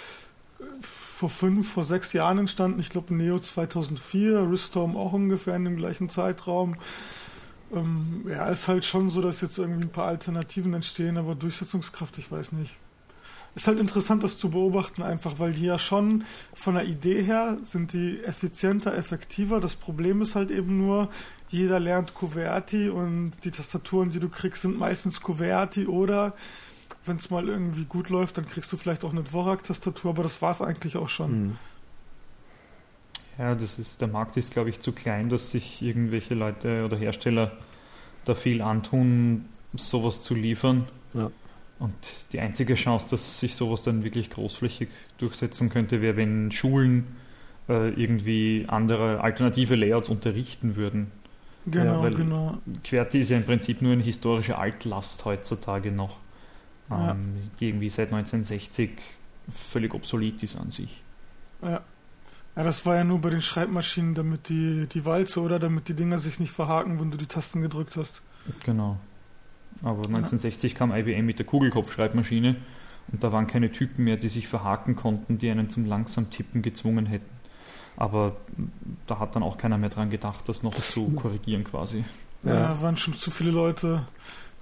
[0.90, 2.80] vor fünf, vor sechs Jahren entstanden.
[2.80, 6.76] Ich glaube, Neo 2004, Ristorm auch ungefähr in dem gleichen Zeitraum.
[7.72, 12.18] Ähm, ja, ist halt schon so, dass jetzt irgendwie ein paar Alternativen entstehen, aber Durchsetzungskraft,
[12.18, 12.76] ich weiß nicht.
[13.56, 17.56] Ist halt interessant, das zu beobachten, einfach, weil die ja schon von der Idee her
[17.62, 19.60] sind die effizienter, effektiver.
[19.60, 21.08] Das Problem ist halt eben nur,
[21.48, 26.34] jeder lernt Kuverti und die Tastaturen, die du kriegst, sind meistens Kuverti oder
[27.06, 30.40] wenn es mal irgendwie gut läuft, dann kriegst du vielleicht auch eine Dvorak-Tastatur, aber das
[30.42, 31.42] war es eigentlich auch schon.
[31.42, 31.56] Mhm.
[33.38, 36.96] Ja, das ist, der Markt ist, glaube ich, zu klein, dass sich irgendwelche Leute oder
[36.96, 37.52] Hersteller
[38.24, 40.86] da viel antun, sowas zu liefern.
[41.14, 41.30] Ja.
[41.80, 41.94] Und
[42.32, 44.88] die einzige Chance, dass sich sowas dann wirklich großflächig
[45.18, 47.16] durchsetzen könnte, wäre, wenn Schulen
[47.68, 51.10] äh, irgendwie andere alternative Layouts unterrichten würden.
[51.66, 52.58] Genau, ja, genau.
[52.84, 56.18] QWERTY ist ja im Prinzip nur eine historische Altlast heutzutage noch
[56.90, 57.12] ja.
[57.12, 58.90] ähm, die irgendwie seit 1960
[59.48, 61.02] völlig obsolet ist an sich.
[61.62, 61.82] Ja.
[62.56, 65.94] Ja, das war ja nur bei den Schreibmaschinen, damit die, die Walze oder damit die
[65.94, 68.22] Dinger sich nicht verhaken, wenn du die Tasten gedrückt hast.
[68.64, 68.98] Genau.
[69.82, 70.78] Aber 1960 ja.
[70.78, 72.56] kam IBM mit der Kugelkopfschreibmaschine
[73.10, 76.62] und da waren keine Typen mehr, die sich verhaken konnten, die einen zum langsam Tippen
[76.62, 77.28] gezwungen hätten.
[77.96, 78.36] Aber
[79.06, 82.04] da hat dann auch keiner mehr dran gedacht, das noch zu korrigieren quasi.
[82.44, 82.54] Ja.
[82.54, 84.06] ja, waren schon zu viele Leute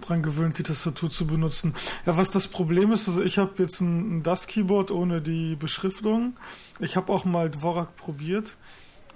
[0.03, 1.75] dran gewöhnt, die Tastatur zu benutzen.
[2.07, 6.37] Ja, was das Problem ist, also ich habe jetzt ein, ein DAS-Keyboard ohne die Beschriftung.
[6.81, 8.57] Ich habe auch mal Dvorak probiert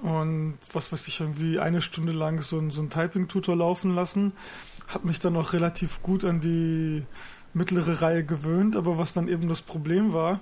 [0.02, 4.32] und was weiß ich, irgendwie eine Stunde lang so ein, so ein Typing-Tutor laufen lassen.
[4.88, 7.04] Habe mich dann auch relativ gut an die
[7.54, 10.40] mittlere Reihe gewöhnt, aber was dann eben das Problem war,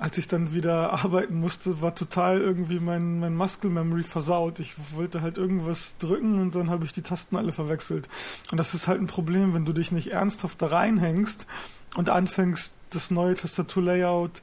[0.00, 4.58] als ich dann wieder arbeiten musste, war total irgendwie mein, mein Muscle Memory versaut.
[4.58, 8.08] Ich wollte halt irgendwas drücken und dann habe ich die Tasten alle verwechselt.
[8.50, 11.46] Und das ist halt ein Problem, wenn du dich nicht ernsthaft da reinhängst
[11.96, 14.40] und anfängst, das neue Tastaturlayout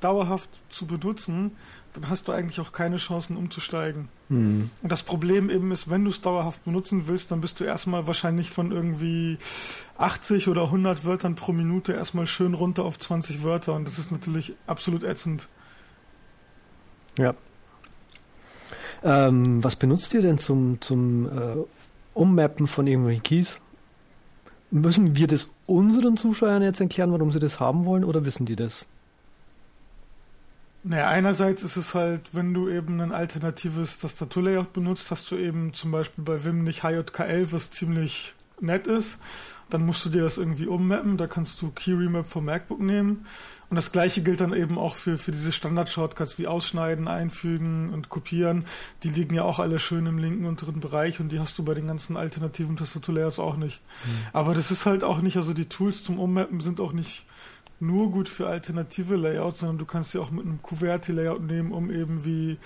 [0.00, 1.52] dauerhaft zu benutzen,
[1.98, 4.08] dann hast du eigentlich auch keine Chancen umzusteigen.
[4.28, 4.70] Mhm.
[4.82, 8.06] Und das Problem eben ist, wenn du es dauerhaft benutzen willst, dann bist du erstmal
[8.06, 9.38] wahrscheinlich von irgendwie
[9.96, 14.12] 80 oder 100 Wörtern pro Minute erstmal schön runter auf 20 Wörter und das ist
[14.12, 15.48] natürlich absolut ätzend.
[17.16, 17.34] Ja.
[19.02, 21.56] Ähm, was benutzt ihr denn zum, zum äh,
[22.14, 23.60] Ummappen von irgendwelchen Keys?
[24.70, 28.56] Müssen wir das unseren Zuschauern jetzt erklären, warum sie das haben wollen, oder wissen die
[28.56, 28.86] das?
[30.88, 35.74] Naja, einerseits ist es halt, wenn du eben ein alternatives Tastaturlayout benutzt, hast du eben
[35.74, 39.20] zum Beispiel bei Vim nicht HJKL, was ziemlich nett ist.
[39.68, 41.18] Dann musst du dir das irgendwie ummappen.
[41.18, 43.26] Da kannst du Key Remap vom MacBook nehmen.
[43.68, 48.08] Und das gleiche gilt dann eben auch für, für diese Standard-Shortcuts wie Ausschneiden, Einfügen und
[48.08, 48.64] Kopieren.
[49.02, 51.74] Die liegen ja auch alle schön im linken unteren Bereich und die hast du bei
[51.74, 53.82] den ganzen alternativen Tastaturlayouts auch nicht.
[54.06, 54.10] Mhm.
[54.32, 57.26] Aber das ist halt auch nicht, also die Tools zum Ummappen sind auch nicht
[57.80, 61.90] nur gut für alternative Layouts, sondern du kannst sie auch mit einem QWERTY-Layout nehmen, um
[61.90, 62.58] eben wie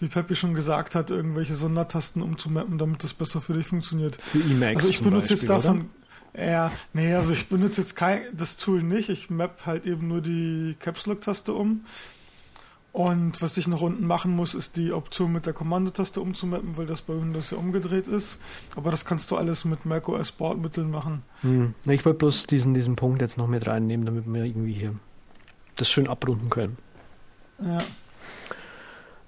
[0.00, 4.16] wie Peppi schon gesagt hat, irgendwelche Sondertasten umzumappen, damit das besser für dich funktioniert.
[4.16, 5.90] Für Emacs Also ich benutze Beispiel, jetzt davon,
[6.32, 6.44] oder?
[6.44, 9.10] ja, nee, also ich benutze jetzt kein, das Tool nicht.
[9.10, 11.84] Ich map halt eben nur die Caps Lock Taste um.
[12.92, 16.86] Und was ich noch unten machen muss, ist die Option mit der Kommandotaste umzumappen, weil
[16.86, 18.40] das bei Windows ja umgedreht ist.
[18.74, 21.22] Aber das kannst du alles mit macOS Bordmitteln machen.
[21.42, 21.74] Hm.
[21.86, 24.94] Ich wollte bloß diesen, diesen Punkt jetzt noch mit reinnehmen, damit wir irgendwie hier
[25.76, 26.76] das schön abrunden können.
[27.62, 27.82] Ja.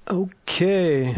[0.06, 1.14] Okay.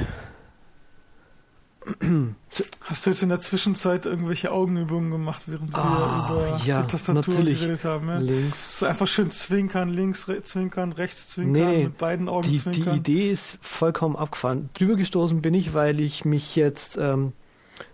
[2.80, 6.88] Hast du jetzt in der Zwischenzeit irgendwelche Augenübungen gemacht, während wir ah, über ja, die
[6.88, 7.60] Tastatur natürlich.
[7.60, 8.08] geredet haben?
[8.08, 8.18] Ja?
[8.18, 8.78] Links.
[8.78, 12.94] So einfach schön zwinkern, links re zwinkern, rechts zwinkern, nee, mit beiden Augen die, zwinkern.
[12.94, 14.70] Die Idee ist vollkommen abgefahren.
[14.74, 17.32] Drüber gestoßen bin ich, weil ich mich jetzt, ähm,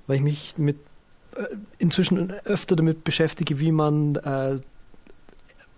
[0.07, 0.77] weil ich mich mit
[1.35, 1.47] äh,
[1.79, 4.61] inzwischen öfter damit beschäftige, wie man äh,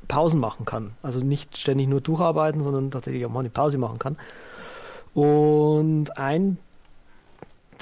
[0.09, 0.93] Pausen machen kann.
[1.03, 4.17] Also nicht ständig nur durcharbeiten, sondern tatsächlich auch mal eine Pause machen kann.
[5.15, 6.59] Und ein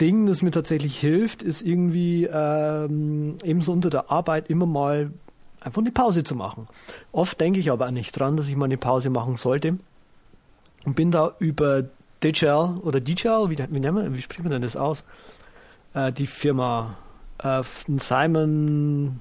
[0.01, 5.11] Ding, das mir tatsächlich hilft, ist irgendwie ähm, ebenso unter der Arbeit immer mal
[5.61, 6.69] einfach eine Pause zu machen.
[7.13, 9.79] Oft denke ich aber nicht dran, dass ich mal eine Pause machen sollte
[10.85, 11.85] und bin da über
[12.25, 15.05] DJL oder DJL, wie, wie, nennen wie spricht man denn das aus?
[15.93, 16.97] Äh, die Firma
[17.39, 17.63] äh,
[17.97, 19.21] Simon,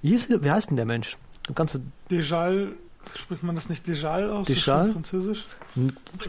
[0.00, 1.16] wie, ist, wie heißt denn der Mensch?
[1.56, 2.68] Kannst du Dejal,
[3.16, 4.46] spricht man das nicht Dejal aus?
[4.46, 4.92] Dejal?
[4.92, 5.46] Französisch?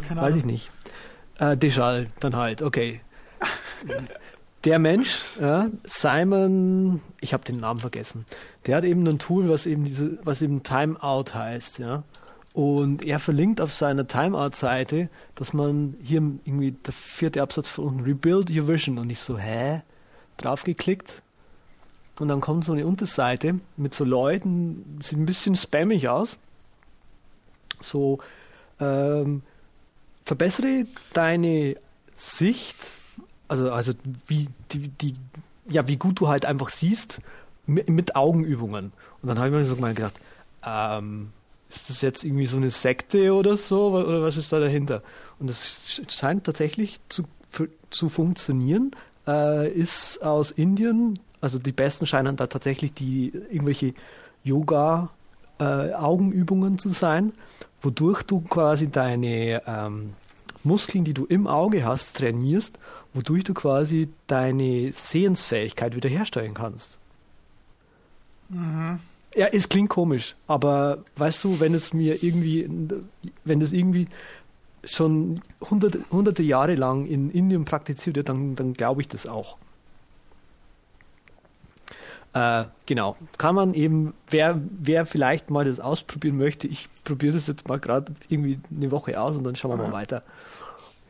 [0.07, 0.37] Keine Weiß Ahnung.
[0.39, 0.71] ich nicht.
[1.37, 3.01] Äh, Dejal, dann halt, okay
[4.63, 8.25] der Mensch, ja, Simon, ich habe den Namen vergessen,
[8.65, 12.03] der hat eben ein Tool, was eben diese, was eben Timeout heißt, ja.
[12.53, 18.03] Und er verlinkt auf seiner Timeout-Seite, dass man hier irgendwie der vierte Absatz von unten
[18.03, 19.81] Rebuild Your Vision und ich so, hä?
[20.37, 21.23] Draufgeklickt
[22.19, 26.37] und dann kommt so eine Unterseite mit so Leuten, sieht ein bisschen spammig aus.
[27.81, 28.19] So,
[28.79, 29.41] ähm,
[30.25, 31.75] verbessere deine
[32.13, 32.77] Sicht
[33.53, 33.93] also, also
[34.25, 35.15] wie, die, die,
[35.69, 37.19] ja, wie gut du halt einfach siehst
[37.67, 38.91] mit, mit Augenübungen.
[39.21, 40.15] Und dann habe ich mir so mal gedacht,
[40.65, 41.29] ähm,
[41.69, 43.91] ist das jetzt irgendwie so eine Sekte oder so?
[43.91, 45.03] Oder was ist da dahinter?
[45.39, 47.25] Und das scheint tatsächlich zu,
[47.91, 48.91] zu funktionieren.
[49.27, 53.93] Äh, ist aus Indien, also die besten scheinen da tatsächlich die irgendwelche
[54.43, 55.11] Yoga
[55.59, 55.91] äh,
[56.77, 57.33] zu sein,
[57.81, 60.13] wodurch du quasi deine ähm,
[60.63, 62.79] Muskeln, die du im Auge hast, trainierst
[63.13, 66.97] wodurch du quasi deine Sehensfähigkeit wiederherstellen kannst.
[68.49, 68.99] Mhm.
[69.36, 72.69] Ja, es klingt komisch, aber weißt du, wenn es mir irgendwie,
[73.43, 74.08] wenn es irgendwie
[74.84, 79.58] schon hunderte, hunderte Jahre lang in Indien praktiziert wird, dann, dann glaube ich das auch.
[82.34, 87.47] Äh, genau, kann man eben, wer, wer vielleicht mal das ausprobieren möchte, ich probiere das
[87.47, 90.23] jetzt mal gerade irgendwie eine Woche aus und dann schauen wir mal weiter.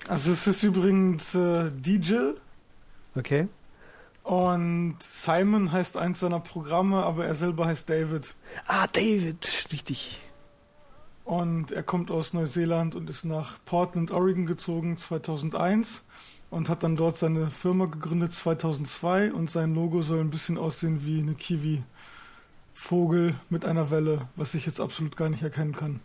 [0.07, 2.33] Also es ist übrigens äh, DJ.
[3.15, 3.47] Okay.
[4.23, 8.33] Und Simon heißt eins seiner Programme, aber er selber heißt David.
[8.67, 10.21] Ah, David, richtig.
[11.25, 16.05] Und er kommt aus Neuseeland und ist nach Portland, Oregon gezogen 2001
[16.49, 21.05] und hat dann dort seine Firma gegründet 2002 und sein Logo soll ein bisschen aussehen
[21.05, 21.83] wie eine Kiwi.
[22.73, 25.99] Vogel mit einer Welle, was ich jetzt absolut gar nicht erkennen kann.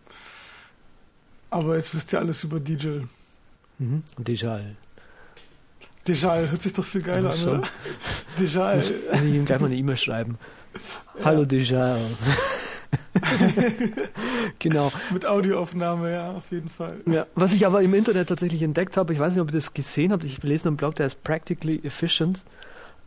[1.49, 3.01] Aber jetzt wisst ihr alles über DJ.
[3.79, 4.03] Mhm.
[4.17, 4.75] Dijal.
[6.07, 7.61] Dijal, hört sich doch viel geiler an, oder?
[8.39, 8.77] Dijal.
[8.77, 10.37] Muss, muss ich ihm gleich mal eine E-Mail schreiben.
[11.17, 11.25] Ja.
[11.25, 11.99] Hallo Dijal.
[14.59, 14.91] genau.
[15.11, 16.97] Mit Audioaufnahme, ja, auf jeden Fall.
[17.05, 19.73] Ja, was ich aber im Internet tatsächlich entdeckt habe, ich weiß nicht, ob ihr das
[19.73, 22.43] gesehen habt, ich lese einen Blog, der ist Practically Efficient.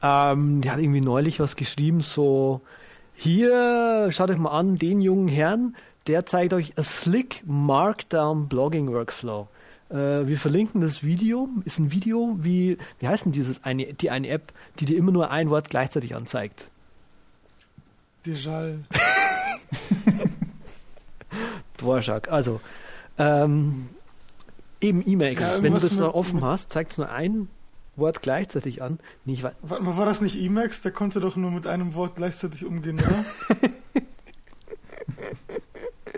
[0.03, 2.61] Ähm, der hat irgendwie neulich was geschrieben, so,
[3.15, 8.93] hier, schaut euch mal an, den jungen Herrn, der zeigt euch a slick Markdown Blogging
[8.93, 9.49] Workflow.
[9.93, 14.11] Äh, wir verlinken das Video, ist ein Video, wie, wie heißt denn dieses eine, die
[14.11, 16.71] eine App, die dir immer nur ein Wort gleichzeitig anzeigt?
[18.25, 18.85] Dijal.
[21.77, 22.31] Dvorak.
[22.31, 22.61] Also,
[23.19, 23.89] ähm,
[24.81, 25.57] eben Emacs.
[25.57, 27.49] Ja, Wenn du das mal offen hast, zeigt es nur ein
[27.97, 28.99] Wort gleichzeitig an.
[29.27, 30.81] Nee, war, Warte mal, war das nicht Emacs?
[30.81, 33.25] Der konnte doch nur mit einem Wort gleichzeitig umgehen, oder?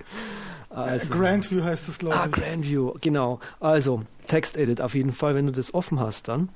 [0.70, 2.20] also, Grandview heißt das, glaube ich.
[2.22, 3.40] Ah, Grandview, genau.
[3.60, 6.48] Also, Text-Edit auf jeden Fall, wenn du das offen hast, dann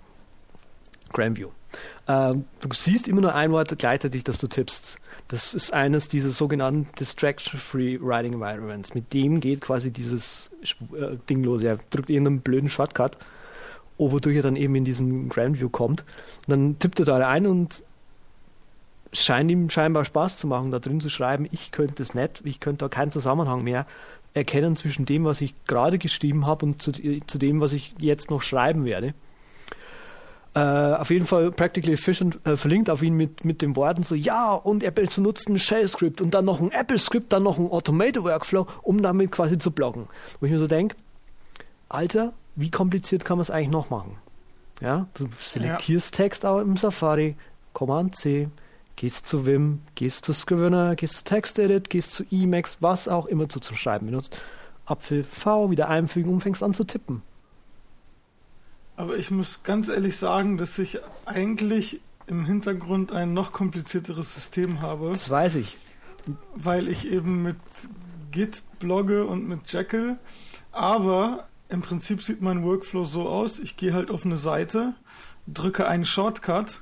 [1.13, 1.49] Grandview.
[2.07, 4.99] Ähm, du siehst immer nur ein Wort gleichzeitig, das du tippst.
[5.29, 8.95] Das ist eines dieser sogenannten Distraction-Free Writing Environments.
[8.95, 10.51] Mit dem geht quasi dieses
[10.93, 11.63] äh, Ding los.
[11.63, 13.19] Er drückt irgendeinen blöden Shortcut,
[13.99, 16.05] wodurch er dann eben in diesen Grandview kommt.
[16.47, 17.83] Und dann tippt er da ein und
[19.12, 22.61] scheint ihm scheinbar Spaß zu machen, da drin zu schreiben, ich könnte es nicht, ich
[22.61, 23.87] könnte da keinen Zusammenhang mehr
[24.35, 28.31] erkennen zwischen dem, was ich gerade geschrieben habe und zu, zu dem, was ich jetzt
[28.31, 29.14] noch schreiben werde.
[30.55, 34.14] Äh, auf jeden Fall Practically Efficient äh, verlinkt auf ihn mit, mit den Worten so,
[34.14, 38.66] ja, und er benutzt ein Shell-Script und dann noch ein Apple-Script, dann noch ein Automated-Workflow,
[38.83, 40.09] um damit quasi zu bloggen.
[40.40, 40.97] Wo ich mir so denke,
[41.88, 44.16] Alter, wie kompliziert kann man es eigentlich noch machen?
[44.81, 46.25] Ja, du selektierst ja.
[46.25, 47.37] Text auch im Safari,
[47.73, 48.49] Command C,
[48.99, 53.47] gehst zu Vim, gehst zu Scrivener, gehst zu TextEdit, gehst zu Emacs, was auch immer
[53.47, 54.37] du zum Schreiben benutzt.
[54.87, 57.23] Apfel V wieder einfügen und fängst an zu tippen.
[58.97, 64.81] Aber ich muss ganz ehrlich sagen, dass ich eigentlich im Hintergrund ein noch komplizierteres System
[64.81, 65.11] habe.
[65.11, 65.77] Das weiß ich.
[66.57, 67.57] Weil ich eben mit
[68.33, 70.19] Git blogge und mit Jekyll.
[70.73, 73.61] Aber im Prinzip sieht mein Workflow so aus.
[73.61, 74.97] Ich gehe halt auf eine Seite,
[75.47, 76.81] drücke einen Shortcut.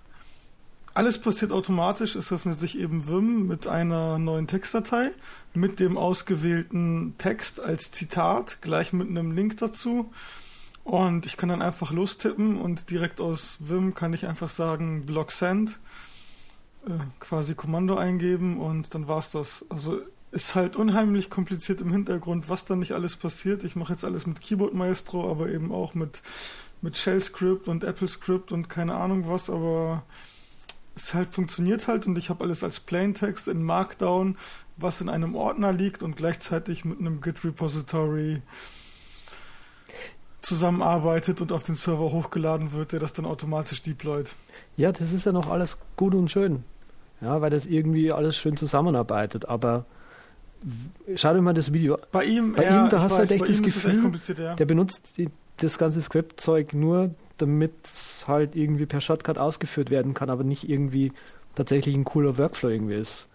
[0.97, 2.17] Alles passiert automatisch.
[2.17, 5.11] Es öffnet sich eben Vim mit einer neuen Textdatei,
[5.53, 10.11] mit dem ausgewählten Text als Zitat, gleich mit einem Link dazu.
[10.85, 15.33] Und ich kann dann einfach lostippen und direkt aus Vim kann ich einfach sagen Block
[15.33, 15.79] Send,
[16.87, 19.67] äh, quasi Kommando eingeben und dann war's das.
[19.69, 23.65] Also ist halt unheimlich kompliziert im Hintergrund, was da nicht alles passiert.
[23.65, 26.23] Ich mache jetzt alles mit Keyboard Maestro, aber eben auch mit,
[26.81, 30.03] mit Shell Script und Apple Script und keine Ahnung was, aber
[30.97, 34.37] es halt funktioniert halt und ich habe alles als Plaintext in Markdown,
[34.77, 38.43] was in einem Ordner liegt und gleichzeitig mit einem Git Repository
[40.41, 44.35] zusammenarbeitet und auf den Server hochgeladen wird, der das dann automatisch deployt.
[44.77, 46.65] Ja, das ist ja noch alles gut und schön.
[47.21, 49.85] Ja, weil das irgendwie alles schön zusammenarbeitet, aber
[51.15, 51.99] schau dir mal das Video.
[52.13, 54.55] Bei ihm, bei ja, ihm da hast du halt echt das Gefühl, echt ja.
[54.55, 55.29] der benutzt die,
[55.59, 60.69] das ganze Skriptzeug nur, damit es halt irgendwie per Shortcut ausgeführt werden kann, aber nicht
[60.69, 61.13] irgendwie
[61.55, 63.27] tatsächlich ein cooler Workflow irgendwie ist.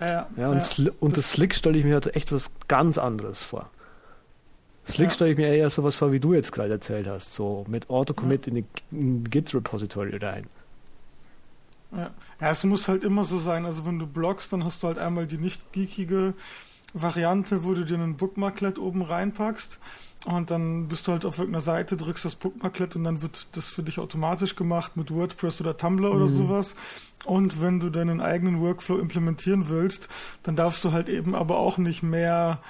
[0.00, 2.98] Ja, ja, und, ja, und das, das Slick stelle ich mir halt echt was ganz
[2.98, 3.70] anderes vor.
[4.88, 5.14] Slick ja.
[5.14, 8.46] stelle ich mir eher sowas vor, wie du jetzt gerade erzählt hast, so mit Autocommit
[8.46, 8.52] ja.
[8.52, 10.46] in ein Git-Repository rein.
[11.92, 12.10] Ja.
[12.40, 13.64] ja, es muss halt immer so sein.
[13.64, 16.34] Also wenn du bloggst, dann hast du halt einmal die nicht geekige
[17.02, 19.80] Variante, wo du dir einen Bookmarklet oben reinpackst
[20.24, 23.68] und dann bist du halt auf irgendeiner Seite, drückst das Bookmarklet und dann wird das
[23.68, 26.16] für dich automatisch gemacht mit WordPress oder Tumblr mhm.
[26.16, 26.74] oder sowas.
[27.24, 30.08] Und wenn du deinen eigenen Workflow implementieren willst,
[30.42, 32.60] dann darfst du halt eben aber auch nicht mehr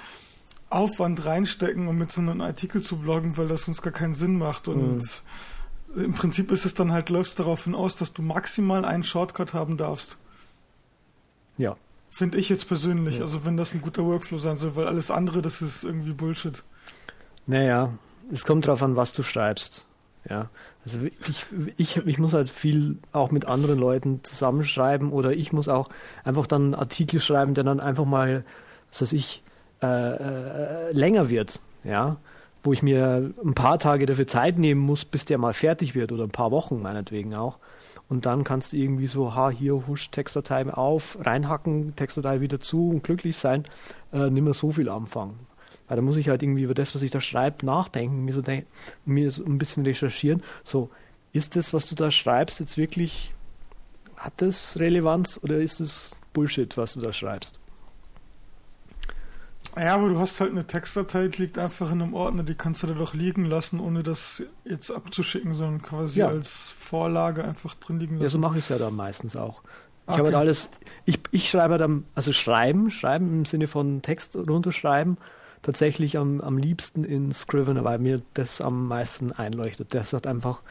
[0.69, 4.37] Aufwand reinstecken, um mit so einem Artikel zu bloggen, weil das sonst gar keinen Sinn
[4.37, 4.67] macht.
[4.67, 5.23] Und
[5.95, 6.03] mhm.
[6.03, 9.53] im Prinzip ist es dann halt, läuft es darauf hinaus, dass du maximal einen Shortcut
[9.53, 10.17] haben darfst.
[11.57, 11.75] Ja.
[12.17, 13.17] Finde ich jetzt persönlich.
[13.17, 13.25] Ja.
[13.25, 16.63] Also wenn das ein guter Workflow sein soll, weil alles andere, das ist irgendwie Bullshit.
[17.45, 17.93] Naja,
[18.33, 19.85] es kommt drauf an, was du schreibst.
[20.27, 20.49] Ja,
[20.83, 21.45] also ich,
[21.77, 25.89] ich, ich muss halt viel auch mit anderen Leuten zusammenschreiben oder ich muss auch
[26.23, 28.43] einfach dann einen Artikel schreiben, der dann einfach mal,
[28.89, 29.43] was weiß ich,
[29.83, 32.17] äh, äh, länger wird, ja,
[32.63, 36.11] wo ich mir ein paar Tage dafür Zeit nehmen muss, bis der mal fertig wird
[36.11, 37.59] oder ein paar Wochen meinetwegen auch.
[38.09, 42.89] Und dann kannst du irgendwie so, ha, hier, husch, Textdatei auf, reinhacken, Textdatei wieder zu
[42.89, 43.65] und glücklich sein,
[44.13, 45.39] äh, nicht mehr so viel anfangen.
[45.87, 48.41] Weil da muss ich halt irgendwie über das, was ich da schreibe, nachdenken, mir so,
[49.05, 50.41] mir so ein bisschen recherchieren.
[50.63, 50.89] So,
[51.33, 53.33] ist das, was du da schreibst, jetzt wirklich,
[54.15, 57.59] hat das Relevanz oder ist es Bullshit, was du da schreibst?
[59.79, 62.83] Ja, aber du hast halt eine Textdatei, die liegt einfach in einem Ordner, die kannst
[62.83, 66.27] du da doch liegen lassen, ohne das jetzt abzuschicken, sondern quasi ja.
[66.27, 68.23] als Vorlage einfach drin liegen lassen.
[68.23, 69.61] Ja, so mache ich es ja dann meistens auch.
[69.63, 70.17] Ich okay.
[70.19, 70.69] habe halt alles,
[71.05, 75.17] ich, ich schreibe dann, also schreiben, schreiben im Sinne von Text runterschreiben,
[75.61, 79.93] tatsächlich am, am liebsten in Scrivener, weil mir das am meisten einleuchtet.
[79.93, 80.61] Das hat einfach,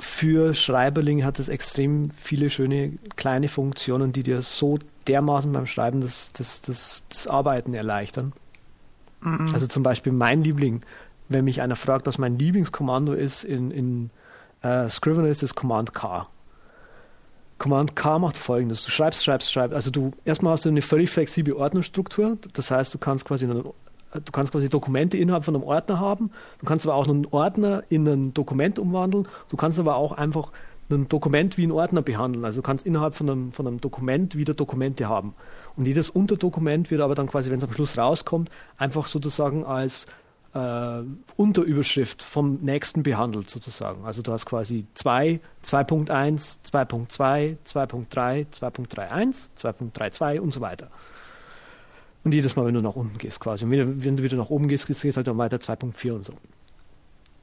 [0.00, 6.00] für Schreiberling hat es extrem viele schöne kleine Funktionen, die dir so dermaßen beim Schreiben
[6.00, 8.32] das, das, das, das Arbeiten erleichtern.
[9.20, 9.50] Mhm.
[9.52, 10.82] Also zum Beispiel mein Liebling,
[11.28, 14.10] wenn mich einer fragt, was mein Lieblingskommando ist, in, in
[14.62, 16.26] äh, Scrivener ist das Command K.
[17.58, 19.74] Command K macht folgendes: Du schreibst, schreibst, schreibst.
[19.74, 22.36] Also du erstmal hast du eine völlig flexible Ordnerstruktur.
[22.54, 23.64] Das heißt, du kannst quasi einen,
[24.12, 26.30] du kannst quasi Dokumente innerhalb von einem Ordner haben.
[26.58, 29.28] Du kannst aber auch einen Ordner in ein Dokument umwandeln.
[29.48, 30.50] Du kannst aber auch einfach
[30.90, 32.44] ein Dokument wie ein Ordner behandeln.
[32.44, 35.34] Also du kannst innerhalb von einem, von einem Dokument wieder Dokumente haben.
[35.76, 40.06] Und jedes Unterdokument wird aber dann quasi, wenn es am Schluss rauskommt, einfach sozusagen als
[40.54, 41.02] äh,
[41.36, 44.04] Unterüberschrift vom nächsten behandelt sozusagen.
[44.04, 50.90] Also du hast quasi 2, 2.1, 2.2, 2.3, 2.31, 2.32 und so weiter.
[52.22, 53.64] Und jedes Mal, wenn du nach unten gehst quasi.
[53.64, 53.70] Und
[54.04, 56.34] wenn du wieder nach oben gehst, gehst du halt weiter 2.4 und so.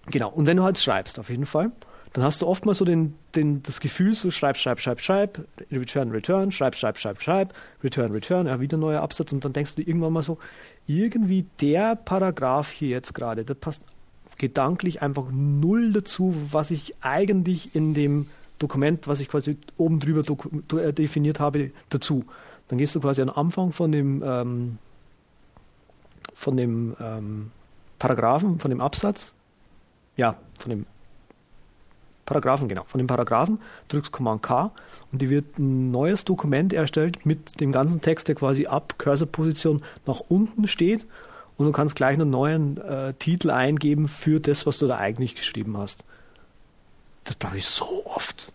[0.07, 0.29] Genau.
[0.29, 1.71] Und wenn du halt schreibst, auf jeden Fall,
[2.13, 6.11] dann hast du oftmals so den, den, das Gefühl, so schreib, schreib, schreib, schreib, return,
[6.11, 7.53] return, schreib, schreib, schreib, schreib,
[7.83, 10.37] return, return, ja, wieder neuer Absatz und dann denkst du irgendwann mal so,
[10.87, 13.81] irgendwie der Paragraph hier jetzt gerade, das passt
[14.37, 18.27] gedanklich einfach null dazu, was ich eigentlich in dem
[18.59, 20.23] Dokument, was ich quasi oben drüber
[20.79, 22.25] äh, definiert habe, dazu.
[22.67, 24.77] Dann gehst du quasi am Anfang von dem, ähm,
[26.33, 27.51] von dem ähm,
[27.99, 29.33] Paragraphen, von dem Absatz,
[30.15, 30.85] ja, von dem
[32.25, 34.71] Paragraphen, genau, von dem Paragraphen, drückst Command K
[35.11, 39.81] und die wird ein neues Dokument erstellt mit dem ganzen Text, der quasi ab Cursor-Position
[40.05, 41.05] nach unten steht
[41.57, 45.35] und du kannst gleich einen neuen äh, Titel eingeben für das, was du da eigentlich
[45.35, 46.03] geschrieben hast.
[47.23, 48.51] Das brauche ich so oft.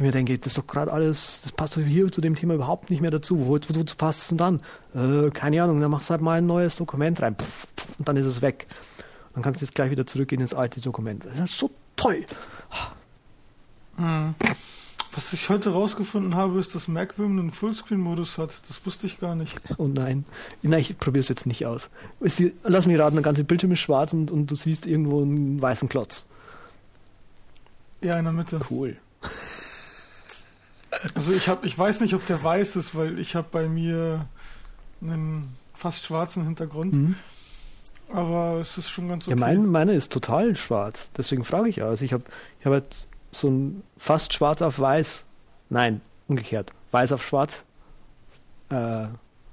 [0.00, 2.54] Ich mir denke, das ist doch gerade alles, das passt doch hier zu dem Thema
[2.54, 3.46] überhaupt nicht mehr dazu.
[3.46, 4.60] Wo, wozu passt es denn dann?
[4.94, 8.08] Äh, keine Ahnung, dann machst du halt mal ein neues Dokument rein pff, pff, und
[8.08, 8.66] dann ist es weg.
[9.34, 11.26] Dann kannst du jetzt gleich wieder zurückgehen ins alte Dokument.
[11.26, 12.24] Das ist so toll.
[13.96, 14.34] Hm.
[15.12, 18.56] Was ich heute rausgefunden habe, ist, dass MacWim einen Fullscreen-Modus hat.
[18.70, 19.60] Das wusste ich gar nicht.
[19.76, 20.24] Oh nein.
[20.62, 21.90] Nein, ich probiere es jetzt nicht aus.
[22.62, 25.90] Lass mich raten, der ganze Bildschirm ist schwarz und, und du siehst irgendwo einen weißen
[25.90, 26.24] Klotz.
[28.00, 28.62] Ja, in der Mitte.
[28.70, 28.96] Cool.
[31.14, 34.26] Also ich habe, ich weiß nicht, ob der weiß ist, weil ich habe bei mir
[35.00, 36.94] einen fast schwarzen Hintergrund.
[36.94, 37.14] Mhm.
[38.12, 39.38] Aber es ist schon ganz okay.
[39.38, 41.12] Ja, mein, meine ist total schwarz.
[41.16, 42.02] Deswegen frage ich aus.
[42.02, 42.24] Ich habe
[42.58, 45.24] ich hab halt so ein fast schwarz auf weiß.
[45.68, 46.72] Nein, umgekehrt.
[46.90, 47.62] Weiß auf schwarz.
[48.70, 49.06] Äh,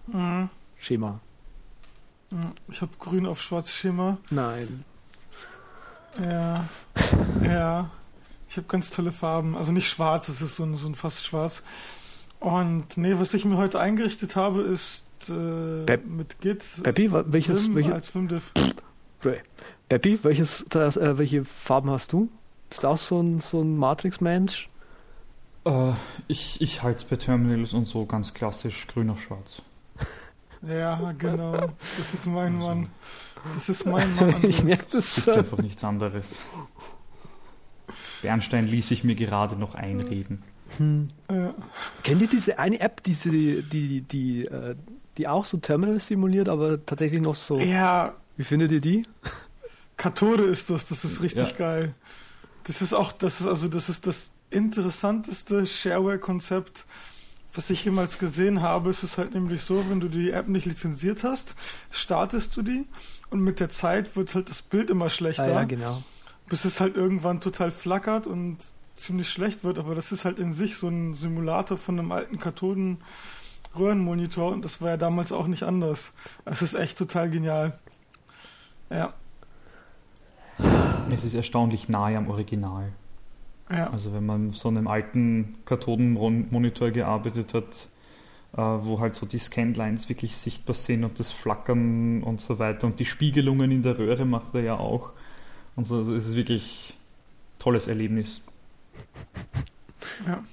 [0.07, 0.49] mhm.
[0.79, 1.19] Schema.
[2.69, 4.17] Ich habe grün auf schwarz Schema.
[4.31, 4.83] Nein.
[6.19, 6.67] Ja.
[7.41, 7.89] ja.
[8.49, 9.55] Ich habe ganz tolle Farben.
[9.55, 11.63] Also nicht schwarz, es ist so ein, so ein fast schwarz.
[12.39, 16.63] Und nee, was ich mir heute eingerichtet habe, ist äh, Be mit Git.
[16.83, 18.51] Beppi, welches, Vim welche, als Vimdiff.
[19.89, 22.29] Beppi, welches, das, äh, welche Farben hast du?
[22.69, 24.69] Bist du auch so ein, so ein Matrix-Mensch?
[25.65, 25.93] Äh,
[26.27, 29.61] ich ich halte es bei Terminals und so ganz klassisch grün auf schwarz.
[30.63, 31.69] Ja, genau.
[31.99, 32.89] Das ist mein also, Mann.
[33.53, 34.35] Das ist mein Mann.
[34.41, 35.19] ich merke das schon.
[35.19, 36.47] Es gibt einfach nichts anderes.
[38.21, 40.43] Bernstein ließ sich mir gerade noch einreden.
[40.77, 41.07] Hm.
[41.31, 41.53] Ja.
[42.03, 44.75] Kennt ihr diese eine App, diese, die, die, die, äh,
[45.17, 47.59] die auch so Terminals simuliert, aber tatsächlich noch so.
[47.59, 48.13] Ja.
[48.35, 49.03] Wie findet ihr die?
[49.97, 51.57] Katode ist das, das ist richtig ja.
[51.57, 51.95] geil.
[52.65, 56.85] Das ist auch, das ist also, das ist das interessanteste Shareware-Konzept,
[57.53, 58.91] was ich jemals gesehen habe.
[58.91, 61.55] Es ist halt nämlich so, wenn du die App nicht lizenziert hast,
[61.91, 62.85] startest du die
[63.31, 65.45] und mit der Zeit wird halt das Bild immer schlechter.
[65.45, 66.03] Ah, ja, genau.
[66.49, 68.57] Bis es halt irgendwann total flackert und
[68.95, 72.39] ziemlich schlecht wird, aber das ist halt in sich so ein Simulator von einem alten
[72.39, 72.97] Kathoden
[73.77, 76.13] Röhrenmonitor und das war ja damals auch nicht anders.
[76.45, 77.77] Es ist echt total genial.
[78.89, 79.13] Ja.
[81.11, 82.91] Es ist erstaunlich nahe am Original.
[83.69, 83.89] Ja.
[83.91, 87.87] Also wenn man so einem alten Kathodenmonitor gearbeitet hat,
[88.53, 92.87] äh, wo halt so die Scanlines wirklich sichtbar sind und das Flackern und so weiter
[92.87, 95.11] und die Spiegelungen in der Röhre macht er ja auch.
[95.77, 98.41] Und so, also es ist wirklich ein tolles Erlebnis.
[100.25, 100.43] Ja.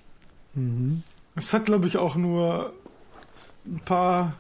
[0.54, 1.02] Mhm.
[1.34, 2.72] Es hat, glaube ich, auch nur
[3.66, 4.36] ein paar,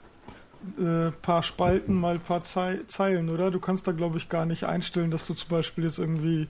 [0.78, 3.50] äh, paar Spalten mal ein paar Ze Zeilen, oder?
[3.50, 6.48] Du kannst da, glaube ich, gar nicht einstellen, dass du zum Beispiel jetzt irgendwie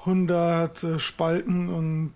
[0.00, 2.14] 100 äh, Spalten und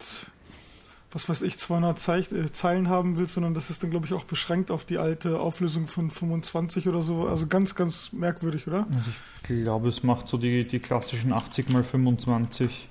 [1.14, 4.12] was weiß ich, 200 Zeich äh, Zeilen haben willst, sondern das ist dann, glaube ich,
[4.12, 7.26] auch beschränkt auf die alte Auflösung von 25 oder so.
[7.28, 8.86] Also ganz, ganz merkwürdig, oder?
[8.92, 9.10] Also
[9.48, 12.88] ich glaube, es macht so die, die klassischen 80 mal 25.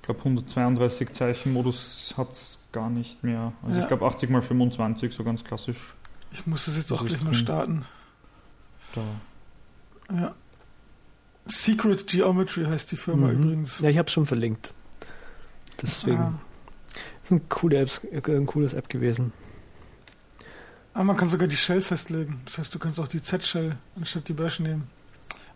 [0.00, 3.52] Ich glaube, 132 Zeichen Modus hat es gar nicht mehr.
[3.62, 3.82] Also Ja.
[3.82, 5.94] ich glaube, 80 mal 25, so ganz klassisch.
[6.32, 7.84] Ich muss das jetzt Das auch gleich mal starten.
[8.94, 10.14] Da.
[10.14, 10.34] Ja.
[11.46, 13.32] Secret Geometry heißt die Firma Mhm.
[13.42, 13.78] übrigens.
[13.80, 14.72] Ja, ich habe schon verlinkt.
[15.80, 16.18] Deswegen.
[16.18, 16.34] Ah.
[17.26, 19.32] Ist ein, coole Apps, ein cooles App gewesen.
[20.94, 22.40] Ah, man kann sogar die Shell festlegen.
[22.44, 24.84] Das heißt, du kannst auch die Z-Shell anstatt die Bash nehmen.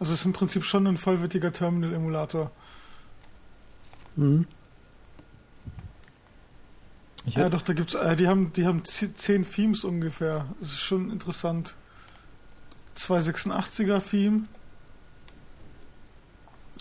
[0.01, 2.51] Also es ist im Prinzip schon ein vollwertiger Terminal-Emulator.
[4.17, 4.49] Mhm.
[7.25, 10.47] Ich Ja, doch, da gibt's, äh, die haben, die haben zehn Themes ungefähr.
[10.59, 11.77] Das ist schon interessant.
[12.97, 14.43] 286er Theme.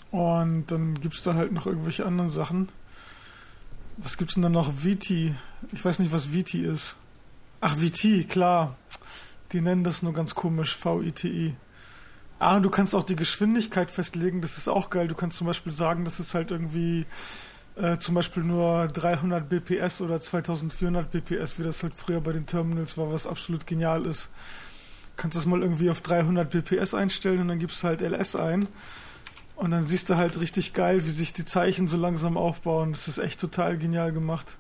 [0.10, 2.70] Und dann gibt's da halt noch irgendwelche anderen Sachen.
[4.02, 4.72] Was gibt's denn da noch?
[4.72, 5.36] VT.
[5.74, 6.96] Ich weiß nicht, was VT ist.
[7.60, 8.78] Ach, VT, klar.
[9.52, 11.56] Die nennen das nur ganz komisch, VITI.
[12.38, 15.10] Ah, und du kannst auch die Geschwindigkeit festlegen, das ist auch geil.
[15.10, 17.06] Du kannst zum Beispiel sagen, das ist halt irgendwie
[17.76, 22.46] äh, zum Beispiel nur 300 BPS oder 2400 BPS, wie das halt früher bei den
[22.46, 24.32] Terminals war, was absolut genial ist.
[25.18, 28.70] Kannst das mal irgendwie auf 300 BPS einstellen und dann gibst du halt LS ein.
[29.60, 32.92] Und dann siehst du halt richtig geil, wie sich die Zeichen so langsam aufbauen.
[32.92, 34.58] Das ist echt total genial gemacht.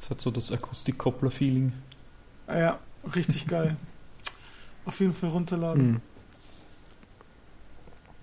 [0.00, 1.74] Es hat so das Akustik-Koppler-Feeling.
[2.46, 2.78] Ah ja,
[3.14, 3.76] richtig geil.
[4.86, 6.00] Auf jeden Fall runterladen.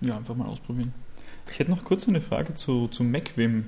[0.00, 0.08] Mhm.
[0.08, 0.92] Ja, einfach mal ausprobieren.
[1.52, 3.66] Ich hätte noch kurz eine Frage zu, zu MacVim.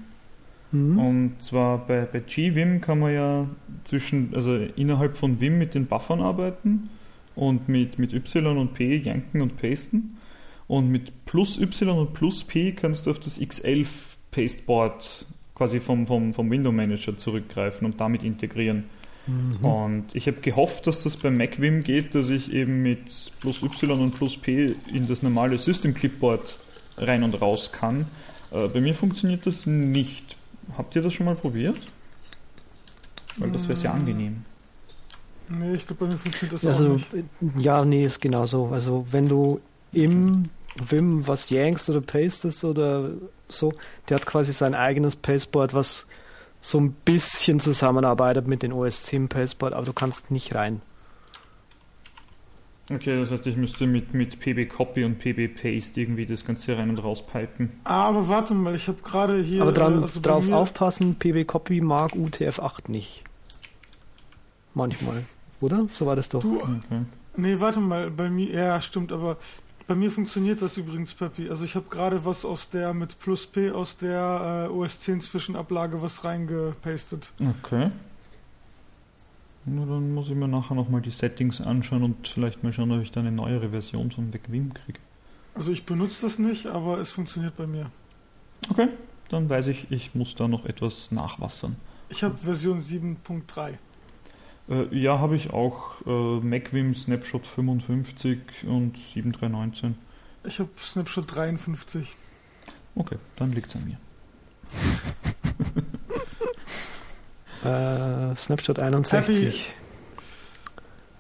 [0.73, 0.99] Mhm.
[0.99, 3.47] Und zwar bei, bei GVim kann man ja
[3.85, 6.91] zwischen, also innerhalb von Vim mit den Buffern arbeiten
[7.37, 10.16] und mit, mit Y und P yanken und pasten.
[10.69, 13.87] Und mit plus Y und plus P kannst du auf das X11
[14.33, 18.85] Pasteboard quasi vom, vom, vom Window Manager zurückgreifen und damit integrieren.
[19.27, 19.65] Mhm.
[19.65, 24.01] Und ich habe gehofft, dass das bei MacVim geht, dass ich eben mit plus Y
[24.01, 26.59] und plus P in das normale System Clipboard
[26.99, 28.07] rein und raus kann.
[28.51, 30.37] Äh, bei mir funktioniert das nicht.
[30.77, 31.79] Habt ihr das schon mal probiert?
[33.39, 33.97] Weil das wäre sehr Mm.
[33.97, 34.37] angenehm.
[35.49, 37.07] Nee, ich glaube, bei mir funktioniert das auch Also, nicht.
[37.59, 38.67] ja, nee, ist genauso.
[38.67, 39.61] Also, wenn du
[39.93, 40.45] im
[40.79, 43.11] Vim was yankst oder pastest oder
[43.49, 43.73] so,
[44.09, 46.07] der hat quasi sein eigenes Pasteboard, was
[46.61, 50.83] so ein bisschen zusammenarbeitet mit den OS 10 Pasteboard, aber du kannst nicht rein.
[52.89, 56.79] Okay, das heißt, ich müsste mit, mit PB Copy und PB Paste irgendwie das Ganze
[56.79, 57.73] rein und raus pipen.
[57.83, 59.63] Ah, aber warte mal, ich habe gerade hier.
[59.63, 63.25] aber dran, also drauf aufpassen, PB Copy mag UTF-8 nicht.
[64.75, 65.25] Manchmal.
[65.61, 65.89] Oder?
[65.93, 66.41] So war das doch.
[66.43, 67.03] Du, Okay.
[67.39, 69.37] Nee, warte mal, bei mir, ja, stimmt, aber
[69.87, 71.49] bei mir funktioniert das übrigens, Peppi.
[71.49, 75.21] Also ich habe gerade was aus der mit Plus P aus der äh, OS 10
[75.21, 77.31] Zwischenablage was reingepastet.
[77.61, 77.91] Okay.
[79.65, 83.03] Na, dann muss ich mir nachher nochmal die Settings anschauen und vielleicht mal schauen, ob
[83.03, 84.99] ich da eine neuere Version von MacVim kriege.
[85.55, 87.91] Also ich benutze das nicht, aber es funktioniert bei mir.
[88.69, 88.89] Okay,
[89.29, 91.77] dann weiß ich, ich muss da noch etwas nachwassern.
[92.09, 93.75] Ich habe Version 7.3.
[94.69, 99.97] Äh, ja, habe ich auch äh, MacVim Snapshot 55 und 7319.
[100.45, 102.15] Ich habe Snapshot 53.
[102.95, 103.99] Okay, dann liegt es an mir.
[107.65, 109.75] Äh, Snapshot 61.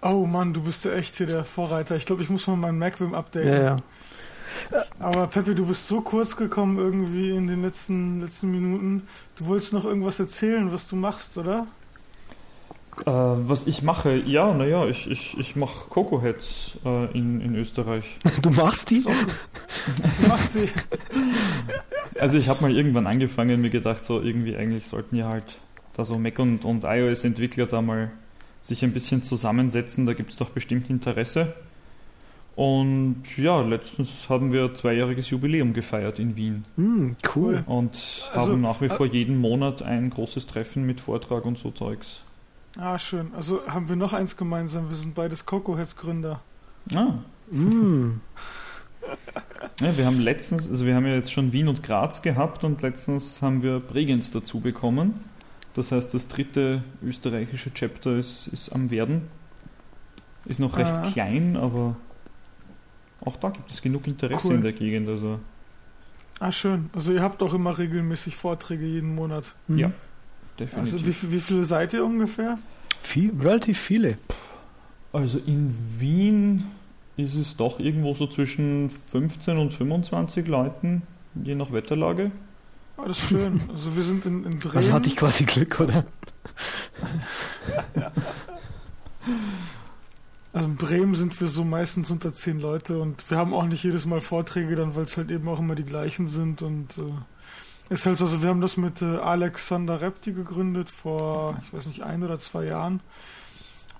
[0.02, 1.96] Oh Mann, du bist ja echt hier der Vorreiter.
[1.96, 3.48] Ich glaube, ich muss mal meinen MacVim updaten.
[3.48, 3.76] Ja, ja.
[4.98, 9.08] Aber Peppi, du bist so kurz gekommen irgendwie in den letzten, letzten Minuten.
[9.36, 11.66] Du wolltest noch irgendwas erzählen, was du machst, oder?
[13.04, 17.54] Äh, was ich mache, ja, naja, ich, ich, ich mache Coco Heads äh, in, in
[17.54, 18.18] Österreich.
[18.42, 19.00] Du machst die?
[19.00, 19.10] So,
[20.22, 20.68] du machst die.
[22.18, 25.58] Also ich habe mal irgendwann angefangen, mir gedacht, so irgendwie eigentlich sollten ja halt
[25.92, 28.10] da so Mac und, und iOS-Entwickler da mal
[28.62, 31.52] sich ein bisschen zusammensetzen, da gibt es doch bestimmt Interesse.
[32.54, 37.62] Und ja, letztens haben wir zweijähriges Jubiläum gefeiert in Wien Hm, cool.
[37.66, 41.58] und Also, haben nach wie äh, vor jeden Monat ein großes Treffen mit Vortrag und
[41.58, 42.22] so Zeugs.
[42.78, 43.32] Ah, schön.
[43.34, 44.88] Also haben wir noch eins gemeinsam.
[44.90, 46.40] Wir sind beides Coco Heads Gründer.
[46.94, 47.14] Ah,
[47.50, 48.20] Hm.
[49.80, 52.80] Ja, wir haben letztens, also wir haben ja jetzt schon Wien und Graz gehabt und
[52.82, 55.14] letztens haben wir Bregenz dazu bekommen.
[55.74, 59.28] Das heißt, das dritte österreichische Chapter ist, ist am Werden.
[60.46, 61.02] Ist noch recht Ah.
[61.02, 61.94] klein, aber
[63.20, 64.54] auch da gibt es genug Interesse Cool.
[64.54, 65.08] in der Gegend.
[65.08, 65.38] Also
[66.40, 66.88] Ah, schön.
[66.94, 69.54] Also ihr habt auch immer regelmäßig Vorträge jeden Monat.
[69.68, 69.78] Hm.
[69.78, 69.90] Ja.
[70.58, 70.94] Definitiv.
[70.94, 72.58] Also wie, wie viele seid ihr ungefähr?
[73.02, 74.18] Viel, relativ viele.
[75.12, 76.64] Also in Wien
[77.16, 81.02] ist es doch irgendwo so zwischen 15 und 25 Leuten,
[81.42, 82.32] je nach Wetterlage.
[82.96, 83.60] Ah, das ist schön.
[83.70, 84.76] Also wir sind in, in Bremen.
[84.76, 86.04] Also hatte ich quasi Glück, oder?
[90.52, 93.84] Also in Bremen sind wir so meistens unter zehn Leute und wir haben auch nicht
[93.84, 97.02] jedes Mal Vorträge dann, weil es halt eben auch immer die gleichen sind und äh,
[97.88, 101.86] ist halt so, also wir haben das mit äh, Alexander Repti gegründet vor, ich weiß
[101.86, 103.00] nicht, ein oder zwei Jahren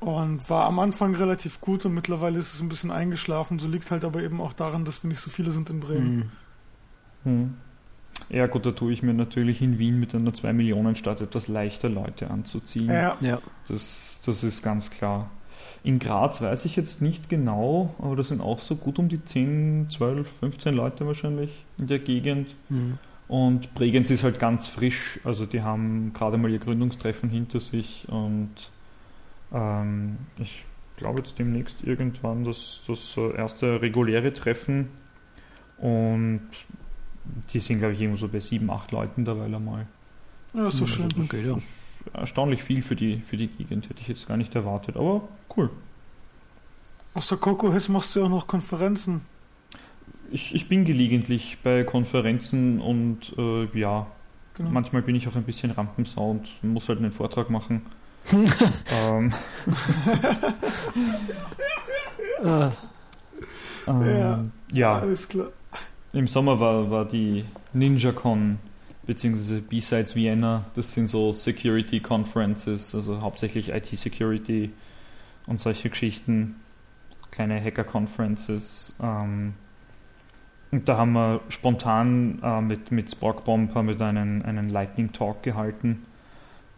[0.01, 3.59] und war am Anfang relativ gut und mittlerweile ist es ein bisschen eingeschlafen.
[3.59, 6.31] So liegt halt aber eben auch daran, dass wir nicht so viele sind in Bremen.
[7.25, 7.33] Hm.
[7.33, 7.55] Hm.
[8.29, 11.49] Ja gut, da tue ich mir natürlich in Wien mit einer 2 Millionen Stadt etwas
[11.49, 12.89] leichter Leute anzuziehen.
[12.89, 13.17] Ja.
[13.21, 13.41] Ja.
[13.69, 15.31] Das, das ist ganz klar.
[15.85, 19.25] In Graz weiß ich jetzt nicht genau, aber das sind auch so gut um die
[19.25, 22.55] 10, 12, 15 Leute wahrscheinlich in der Gegend.
[22.69, 22.99] Mhm.
[23.29, 28.07] Und Bregenz ist halt ganz frisch, also die haben gerade mal ihr Gründungstreffen hinter sich
[28.09, 28.71] und
[29.53, 30.65] ähm, ich
[30.97, 34.91] glaube jetzt demnächst irgendwann das, das erste reguläre Treffen
[35.79, 36.51] und
[37.53, 39.87] die sind glaube ich irgendwo so bei 7, 8 Leuten derweil einmal.
[40.55, 41.15] Ja, ist so Also schön.
[41.15, 41.55] das, Okay, ja.
[41.55, 44.97] das ist erstaunlich viel für die, für die Gegend, hätte ich jetzt gar nicht erwartet,
[44.97, 45.71] aber cool.
[47.15, 49.23] Außer Coco Hess machst du ja auch noch Konferenzen.
[50.31, 54.07] Ich, ich bin gelegentlich bei Konferenzen und äh, ja,
[54.55, 54.71] Genau.
[54.71, 57.83] manchmal bin ich auch ein bisschen Rampensau und muss halt einen Vortrag machen.
[58.33, 59.33] ähm,
[62.45, 62.71] Ah,
[63.87, 65.49] ähm, ja, Alles klar.
[66.13, 68.59] im Sommer war, war die NinjaCon
[69.07, 70.65] beziehungsweise B-Sides Vienna.
[70.75, 74.71] Das sind so Security Conferences, also hauptsächlich IT-Security
[75.47, 76.57] und solche Geschichten.
[77.31, 78.97] Kleine Hacker-Conferences.
[79.03, 79.55] Ähm,
[80.77, 85.43] und da haben wir spontan äh, mit, mit Sparkbomb haben wir einen, einen Lightning Talk
[85.43, 86.03] gehalten,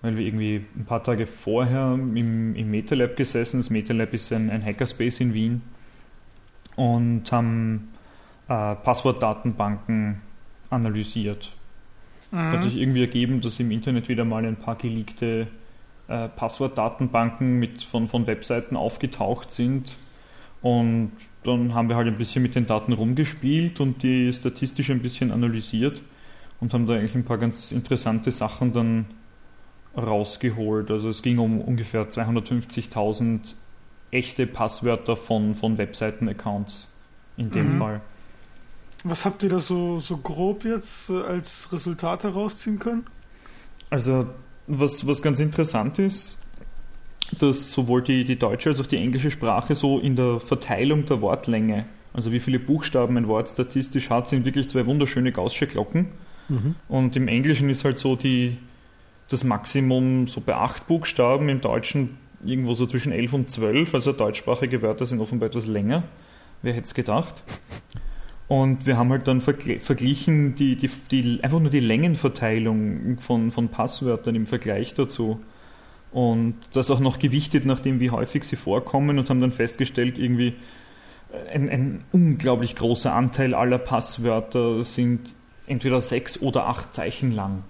[0.03, 3.59] weil wir irgendwie ein paar Tage vorher im, im MetaLab gesessen.
[3.59, 5.63] Das MetaLab ist ein, ein Hackerspace in Wien
[6.77, 7.89] und haben
[8.47, 10.21] äh, Passwortdatenbanken
[10.71, 11.53] analysiert.
[12.31, 12.81] Hat sich Mhm.
[12.81, 15.49] irgendwie ergeben, dass im Internet wieder mal ein paar geleakte
[16.07, 19.97] äh, Passwortdatenbanken mit, von, von Webseiten aufgetaucht sind.
[20.63, 21.11] Und
[21.45, 25.31] dann haben wir halt ein bisschen mit den Daten rumgespielt und die statistisch ein bisschen
[25.31, 26.03] analysiert
[26.61, 29.07] und haben da eigentlich ein paar ganz interessante Sachen dann
[29.97, 30.91] rausgeholt.
[30.91, 33.55] Also es ging um ungefähr 250.000
[34.11, 36.89] echte Passwörter von, von Webseiten-Accounts
[37.37, 37.79] in dem Mhm.
[37.79, 38.01] Fall.
[39.05, 43.05] Was habt ihr da so, so grob jetzt äh, als Resultate rausziehen können?
[43.91, 44.27] Also,
[44.67, 46.39] was, was ganz interessant ist,
[47.39, 51.21] dass sowohl die, die deutsche als auch die englische Sprache so in der Verteilung der
[51.21, 56.09] Wortlänge, also wie viele Buchstaben ein Wort statistisch hat, sind wirklich zwei wunderschöne Gaußsche Glocken.
[56.49, 56.75] mhm.
[56.89, 58.57] Und im Englischen ist halt so die,
[59.29, 64.13] das Maximum so bei acht Buchstaben, im Deutschen irgendwo so zwischen elf und zwölf, also
[64.13, 66.05] deutschsprachige Wörter sind offenbar etwas länger.
[66.63, 67.43] Wer hätte es gedacht?
[68.49, 73.69] Und wir haben halt dann verglichen die, die, die, einfach nur die Längenverteilung von, von
[73.69, 75.39] Passwörtern im Vergleich dazu.
[76.13, 80.55] Und das auch noch gewichtet, nachdem wie häufig sie vorkommen und haben dann festgestellt, irgendwie
[81.53, 85.35] ein, ein unglaublich großer Anteil aller Passwörter sind
[85.67, 87.63] entweder sechs oder acht Zeichen lang.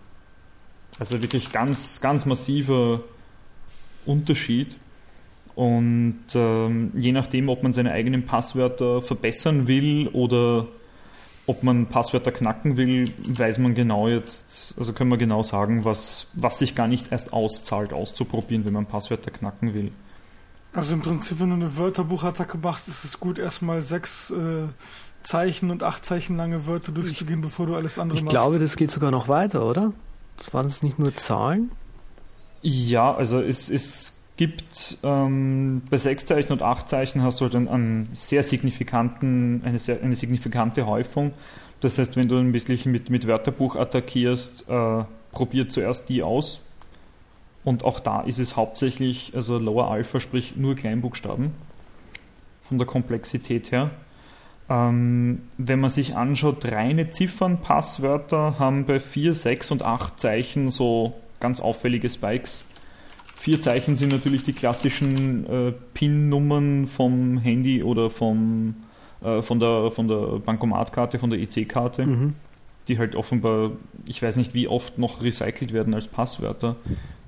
[0.98, 3.00] Also wirklich ganz, ganz massiver
[4.06, 4.76] Unterschied.
[5.54, 10.68] Und ähm, je nachdem, ob man seine eigenen Passwörter verbessern will oder
[11.48, 16.26] ob man Passwörter knacken will, weiß man genau jetzt, also können wir genau sagen, was,
[16.34, 19.90] was sich gar nicht erst auszahlt, auszuprobieren, wenn man Passwörter knacken will.
[20.74, 24.68] Also im Prinzip, wenn du eine Wörterbuchattacke machst, ist es gut, erstmal sechs äh,
[25.22, 28.36] Zeichen und acht Zeichen lange Wörter durchzugehen, bevor du alles andere Ich machst.
[28.36, 29.92] glaube, das geht sogar noch weiter, oder?
[30.36, 31.70] Das waren es nicht nur Zahlen?
[32.60, 37.56] Ja, also es, es gibt ähm, bei sechs Zeichen und acht Zeichen hast du halt
[37.56, 41.32] einen, einen sehr signifikanten, eine, sehr, eine signifikante Häufung.
[41.80, 46.64] Das heißt, wenn du wirklich mit, mit Wörterbuch attackierst, äh, probier zuerst die aus.
[47.64, 51.52] Und auch da ist es hauptsächlich, also Lower Alpha, sprich nur Kleinbuchstaben
[52.62, 53.90] von der Komplexität her.
[54.70, 60.70] Ähm, wenn man sich anschaut, reine Ziffern, Passwörter haben bei 4, 6 und 8 Zeichen
[60.70, 62.67] so ganz auffällige Spikes.
[63.40, 68.74] Vier Zeichen sind natürlich die klassischen äh, PIN-Nummern vom Handy oder vom,
[69.22, 72.34] äh, von, der, von der Bankomatkarte, von der EC-Karte, Mhm.
[72.88, 73.70] die halt offenbar,
[74.06, 76.76] ich weiß nicht wie oft noch recycelt werden als Passwörter.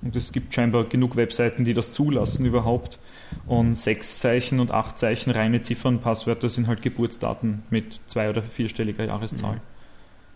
[0.03, 2.99] Und es gibt scheinbar genug Webseiten, die das zulassen überhaupt.
[3.47, 8.43] Und sechs Zeichen und acht Zeichen reine Ziffern, Passwörter sind halt Geburtsdaten mit zwei- oder
[8.43, 9.57] vierstelliger Jahreszahl.
[9.57, 9.61] Mhm.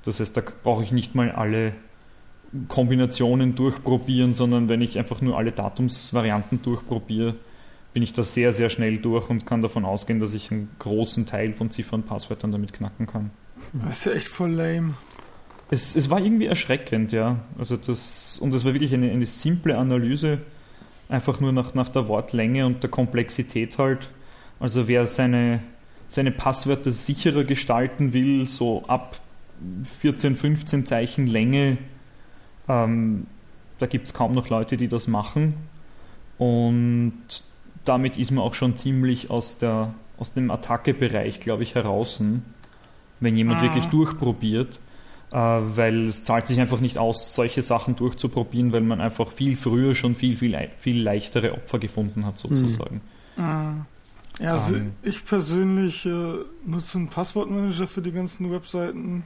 [0.04, 1.72] Das heißt, da brauche ich nicht mal alle
[2.68, 7.34] Kombinationen durchprobieren, sondern wenn ich einfach nur alle Datumsvarianten durchprobiere,
[7.92, 11.26] bin ich da sehr, sehr schnell durch und kann davon ausgehen, dass ich einen großen
[11.26, 13.30] Teil von Ziffern und Passwörtern damit knacken kann.
[13.72, 14.94] Das ist ja echt voll lame.
[15.70, 17.40] Es, es war irgendwie erschreckend, ja.
[17.58, 20.38] Also das, und es war wirklich eine, eine simple Analyse,
[21.08, 24.10] einfach nur nach, nach der Wortlänge und der Komplexität halt.
[24.60, 25.60] Also wer seine,
[26.08, 29.18] seine Passwörter sicherer gestalten will, so ab
[30.00, 31.78] 14, 15 Zeichen Länge,
[32.68, 33.26] ähm,
[33.78, 35.54] da gibt es kaum noch Leute, die das machen.
[36.38, 37.14] Und
[37.84, 42.22] damit ist man auch schon ziemlich aus, der, aus dem Attacke-Bereich, glaube ich, heraus,
[43.20, 43.62] wenn jemand ah.
[43.64, 44.80] wirklich durchprobiert.
[45.32, 49.56] Äh, weil es zahlt sich einfach nicht aus, solche Sachen durchzuprobieren, weil man einfach viel
[49.56, 53.00] früher schon viel, viel, viel leichtere Opfer gefunden hat, sozusagen.
[53.36, 53.42] Mhm.
[53.42, 53.86] Ah.
[54.38, 56.34] Ja, also ähm, ich persönlich äh,
[56.64, 59.24] nutze einen Passwortmanager für die ganzen Webseiten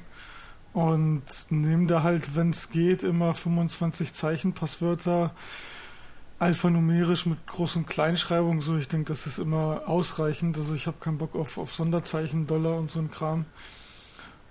[0.73, 5.33] und nehme da halt, wenn es geht, immer 25 Zeichen Passwörter
[6.39, 8.63] alphanumerisch mit Groß- und Kleinschreibung.
[8.63, 10.57] So, ich denke, das ist immer ausreichend.
[10.57, 13.45] Also ich habe keinen Bock auf, auf Sonderzeichen, Dollar und so ein Kram.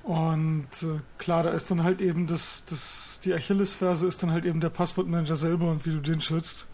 [0.04, 4.46] Und äh, klar, da ist dann halt eben das, das, die Achillesferse ist dann halt
[4.46, 6.66] eben der Passwortmanager selber und wie du den schützt.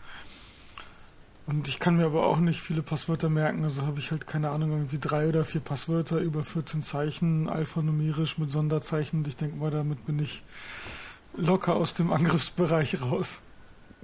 [1.46, 4.50] Und ich kann mir aber auch nicht viele Passwörter merken, also habe ich halt keine
[4.50, 9.20] Ahnung, irgendwie drei oder vier Passwörter über 14 Zeichen, alphanumerisch mit Sonderzeichen.
[9.20, 10.42] Und ich denke mal, damit bin ich
[11.36, 13.42] locker aus dem Angriffsbereich raus.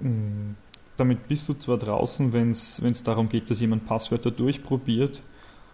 [0.00, 0.52] Mm,
[0.98, 5.22] damit bist du zwar draußen, wenn es darum geht, dass jemand Passwörter durchprobiert,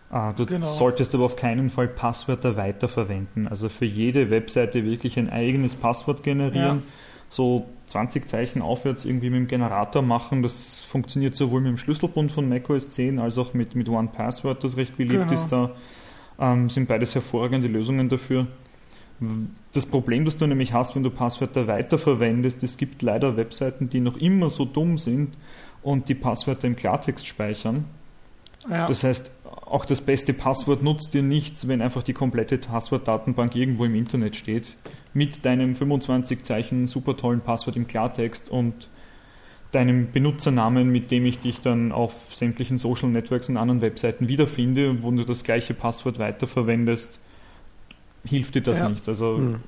[0.09, 0.69] Ah, du genau.
[0.69, 3.49] solltest aber auf keinen Fall Passwörter weiterverwenden.
[3.49, 6.79] Also für jede Webseite wirklich ein eigenes Passwort generieren.
[6.79, 6.83] Ja.
[7.29, 10.43] So 20 Zeichen aufwärts irgendwie mit dem Generator machen.
[10.43, 14.77] Das funktioniert sowohl mit dem Schlüsselbund von macOS 10 als auch mit, mit OnePassword, das
[14.77, 15.33] recht beliebt genau.
[15.33, 15.49] ist.
[15.49, 15.71] Da
[16.39, 18.47] ähm, sind beides hervorragende Lösungen dafür.
[19.73, 24.01] Das Problem, das du nämlich hast, wenn du Passwörter weiterverwendest, es gibt leider Webseiten, die
[24.01, 25.35] noch immer so dumm sind
[25.83, 27.87] und die Passwörter im Klartext speichern.
[28.69, 28.87] Ja.
[28.87, 33.85] Das heißt, auch das beste Passwort nutzt dir nichts, wenn einfach die komplette Passwortdatenbank irgendwo
[33.85, 34.77] im Internet steht.
[35.17, 38.91] Mit deinem 25 Zeichen super tollen Passwort im Klartext und
[39.73, 45.03] deinem Benutzernamen, mit dem ich dich dann auf sämtlichen Social Networks und anderen Webseiten wiederfinde,
[45.03, 47.19] wo du das gleiche Passwort weiterverwendest,
[48.27, 48.91] hilft dir das ja.
[48.91, 49.09] nichts.
[49.09, 49.61] Also hm.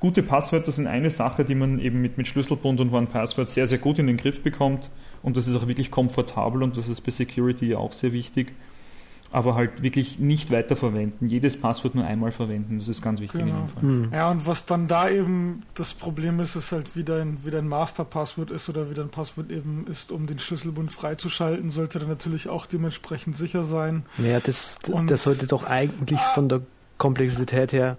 [0.00, 3.78] gute Passwörter sind eine Sache, die man eben mit, mit Schlüsselbund und OnePassword sehr, sehr
[3.78, 4.90] gut in den Griff bekommt.
[5.22, 8.52] Und das ist auch wirklich komfortabel und das ist bei Security ja auch sehr wichtig
[9.32, 11.28] aber halt wirklich nicht weiterverwenden.
[11.28, 13.54] Jedes Passwort nur einmal verwenden, das ist ganz wichtig genau.
[13.54, 13.82] in dem Fall.
[13.82, 14.08] Hm.
[14.12, 17.68] Ja, und was dann da eben das Problem ist, ist halt, wie dein, wie dein
[17.68, 22.48] Masterpasswort ist oder wie dein Passwort eben ist, um den Schlüsselbund freizuschalten, sollte dann natürlich
[22.48, 24.04] auch dementsprechend sicher sein.
[24.18, 26.62] Ja, das, und das sollte doch eigentlich von der
[26.98, 27.96] Komplexität her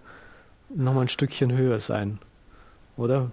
[0.70, 2.20] nochmal ein Stückchen höher sein,
[2.96, 3.32] oder?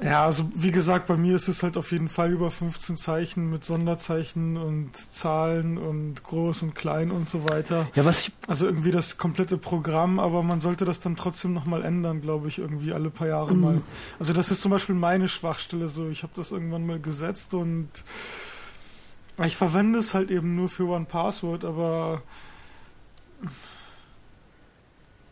[0.00, 3.50] Ja, also wie gesagt, bei mir ist es halt auf jeden Fall über 15 Zeichen
[3.50, 7.88] mit Sonderzeichen und Zahlen und groß und klein und so weiter.
[7.94, 11.84] Ja, was ich also irgendwie das komplette Programm, aber man sollte das dann trotzdem nochmal
[11.84, 13.60] ändern, glaube ich, irgendwie alle paar Jahre mhm.
[13.60, 13.82] mal.
[14.20, 16.08] Also das ist zum Beispiel meine Schwachstelle so.
[16.08, 17.88] Ich habe das irgendwann mal gesetzt und
[19.44, 22.22] ich verwende es halt eben nur für One Password, aber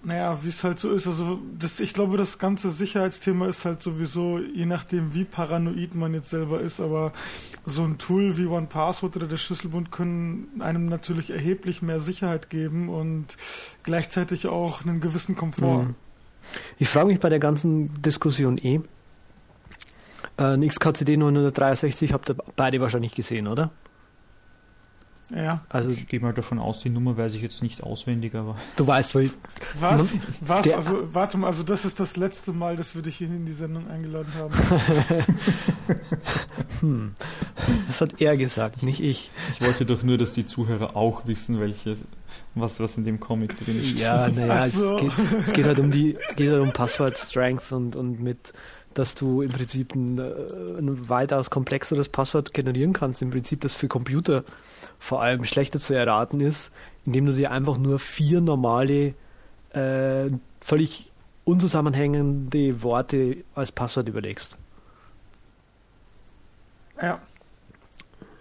[0.07, 1.09] naja, wie es halt so ist.
[1.09, 6.15] Also das, ich glaube, das ganze Sicherheitsthema ist halt sowieso, je nachdem, wie paranoid man
[6.15, 7.13] jetzt selber ist, aber
[7.65, 12.89] so ein Tool wie OnePassword oder der Schlüsselbund können einem natürlich erheblich mehr Sicherheit geben
[12.89, 13.37] und
[13.83, 15.83] gleichzeitig auch einen gewissen Komfort.
[15.83, 15.95] Mhm.
[16.79, 18.81] Ich frage mich bei der ganzen Diskussion eh.
[20.37, 23.73] Äh, XKCD 963 habt ihr beide wahrscheinlich gesehen, oder?
[25.35, 25.65] Ja.
[25.69, 28.57] Also ich gehe mal davon aus, die Nummer weiß ich jetzt nicht auswendig, aber.
[28.77, 29.31] Du weißt, weil.
[29.81, 30.15] Was?
[30.41, 30.73] Was?
[30.73, 33.53] Also, warte mal, also das ist das letzte Mal, dass wir dich hier in die
[33.53, 34.55] Sendung eingeladen haben.
[36.81, 37.15] hm.
[37.89, 39.31] Das hat er gesagt, nicht ich.
[39.53, 41.97] Ich wollte doch nur, dass die Zuhörer auch wissen, welche,
[42.55, 43.99] was, was in dem Comic drin ist.
[43.99, 44.97] Ja, naja, so.
[44.97, 45.13] es, geht,
[45.47, 48.53] es geht halt um die, geht halt um Passwort Strength und, und mit
[48.97, 53.75] dass du im Prinzip ein, äh, ein weitaus komplexeres Passwort generieren kannst, im Prinzip das
[53.75, 54.43] für Computer
[54.99, 56.73] vor allem schlechter zu erraten ist,
[57.05, 59.15] indem du dir einfach nur vier normale,
[59.71, 60.31] äh,
[60.61, 61.13] völlig
[61.45, 64.59] unzusammenhängende Worte als Passwort überlegst.
[67.01, 67.21] Ja.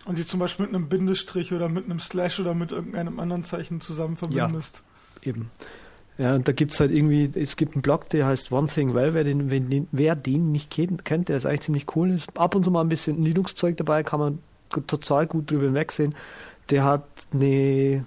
[0.05, 3.43] Und die zum Beispiel mit einem Bindestrich oder mit einem Slash oder mit irgendeinem anderen
[3.43, 4.83] Zeichen zusammen verbindest.
[5.21, 5.51] Ja, eben.
[6.17, 8.93] Ja, und da gibt es halt irgendwie, es gibt einen Blog, der heißt One Thing
[8.93, 12.11] Well, wer den, den, wer den nicht kennt, der ist eigentlich ziemlich cool.
[12.11, 14.39] Ist ab und zu mal ein bisschen Linux-Zeug dabei, kann man
[14.69, 16.15] total gut drüber hinwegsehen.
[16.69, 18.03] Der hat eine, äh,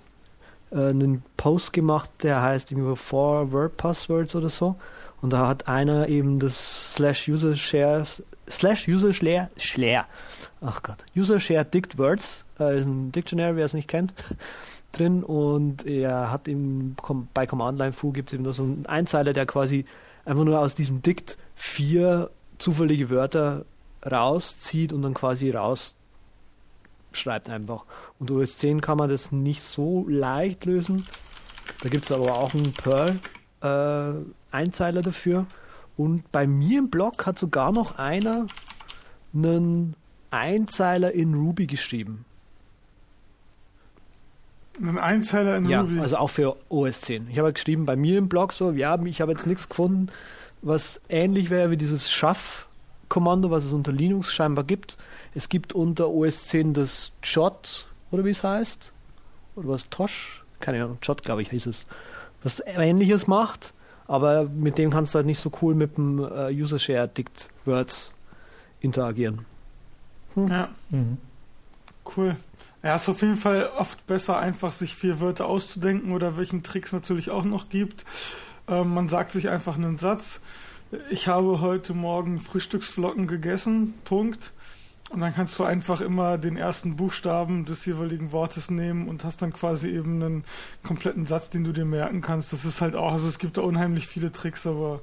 [0.72, 4.76] einen Post gemacht, der heißt irgendwie Four Word Passwords oder so.
[5.20, 10.04] Und da hat einer eben das Slash User Shares, Slash User Share, Share,
[10.60, 14.14] ach Gott, User Share Dict Words, äh, ist ein Dictionary, wer es nicht kennt,
[14.92, 15.24] drin.
[15.24, 16.96] Und er hat eben
[17.34, 19.86] bei Command Line Foo gibt es eben noch so einen Einzeiler, der quasi
[20.24, 23.64] einfach nur aus diesem Dikt vier zufällige Wörter
[24.08, 25.50] rauszieht und dann quasi
[27.18, 27.84] rausschreibt einfach.
[28.18, 31.04] Und OS 10 kann man das nicht so leicht lösen.
[31.82, 32.72] Da gibt es aber auch einen
[33.60, 35.46] Perl-Einzeiler äh, dafür.
[35.96, 38.46] Und bei mir im Blog hat sogar noch einer
[39.34, 39.94] einen
[40.30, 42.24] Einzeiler in Ruby geschrieben.
[44.80, 45.98] Ein Einzeiler in ja, Ruby?
[46.00, 47.28] also auch für OS 10.
[47.30, 50.06] Ich habe geschrieben bei mir im Blog so, ja, ich habe jetzt nichts gefunden,
[50.62, 54.96] was ähnlich wäre wie dieses Schaff-Kommando, was es unter Linux scheinbar gibt.
[55.34, 58.92] Es gibt unter OS 10 das Jot, oder wie es heißt,
[59.56, 61.86] oder was Tosh, keine Ahnung, Jot glaube ich hieß es,
[62.42, 63.72] was ähnliches macht,
[64.06, 67.48] aber mit dem kannst du halt nicht so cool mit dem äh, User Share Dict
[67.66, 68.12] Words
[68.80, 69.44] interagieren.
[70.34, 70.48] Hm.
[70.48, 70.68] Ja.
[70.90, 71.18] Mhm.
[72.16, 72.36] Cool.
[72.82, 76.92] Ja, ist auf jeden Fall oft besser, einfach sich vier Wörter auszudenken oder welchen Tricks
[76.92, 78.04] natürlich auch noch gibt.
[78.68, 80.40] Ähm, man sagt sich einfach einen Satz.
[81.10, 83.94] Ich habe heute Morgen Frühstücksflocken gegessen.
[84.04, 84.52] Punkt.
[85.10, 89.40] Und dann kannst du einfach immer den ersten Buchstaben des jeweiligen Wortes nehmen und hast
[89.40, 90.44] dann quasi eben einen
[90.82, 92.52] kompletten Satz, den du dir merken kannst.
[92.52, 95.00] Das ist halt auch, also es gibt da unheimlich viele Tricks, aber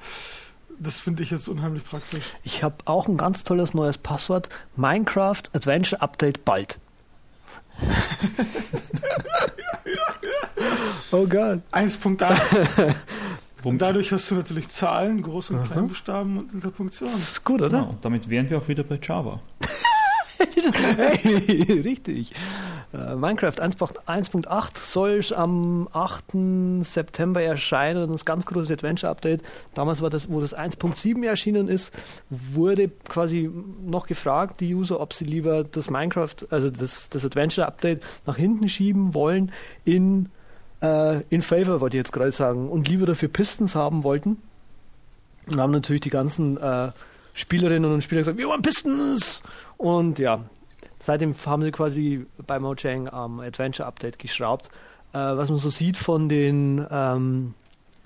[0.78, 2.24] das finde ich jetzt unheimlich praktisch.
[2.44, 4.50] Ich habe auch ein ganz tolles neues Passwort.
[4.76, 6.80] Minecraft Adventure Update bald.
[11.12, 11.62] oh Gott.
[11.72, 12.96] 1.8.
[13.64, 17.10] Und dadurch hast du natürlich Zahlen, Groß- und Kleinbuchstaben und Interpunktion.
[17.10, 17.80] Das ist gut, oder?
[17.80, 19.40] Genau, und damit wären wir auch wieder bei Java.
[21.84, 22.32] richtig.
[22.94, 26.84] Uh, Minecraft 1.8 soll am 8.
[26.84, 28.10] September erscheinen.
[28.10, 29.44] Das ganz große Adventure-Update.
[29.74, 31.94] Damals war das, wo das 1.7 erschienen ist,
[32.30, 33.50] wurde quasi
[33.86, 38.70] noch gefragt, die User, ob sie lieber das Minecraft, also das, das Adventure-Update nach hinten
[38.70, 39.52] schieben wollen
[39.84, 40.30] in,
[40.82, 44.38] uh, in Favor, wollte ich jetzt gerade sagen, und lieber dafür Pistons haben wollten.
[45.48, 46.92] Und haben natürlich die ganzen uh,
[47.36, 49.44] Spielerinnen und Spieler gesagt, wir wollen Pistons!
[49.78, 50.46] Und ja,
[51.00, 54.70] seitdem haben sie quasi bei Mojang am Adventure Update geschraubt.
[55.14, 57.54] Äh, was man so sieht von den ähm,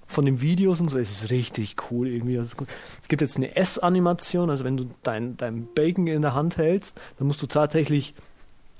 [0.08, 2.40] von den Videos und so, es ist richtig cool irgendwie.
[2.40, 2.66] Also,
[3.00, 7.00] es gibt jetzt eine S-Animation, also wenn du dein, dein Bacon in der Hand hältst,
[7.20, 8.16] dann musst du tatsächlich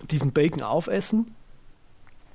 [0.10, 1.36] diesen Bacon aufessen.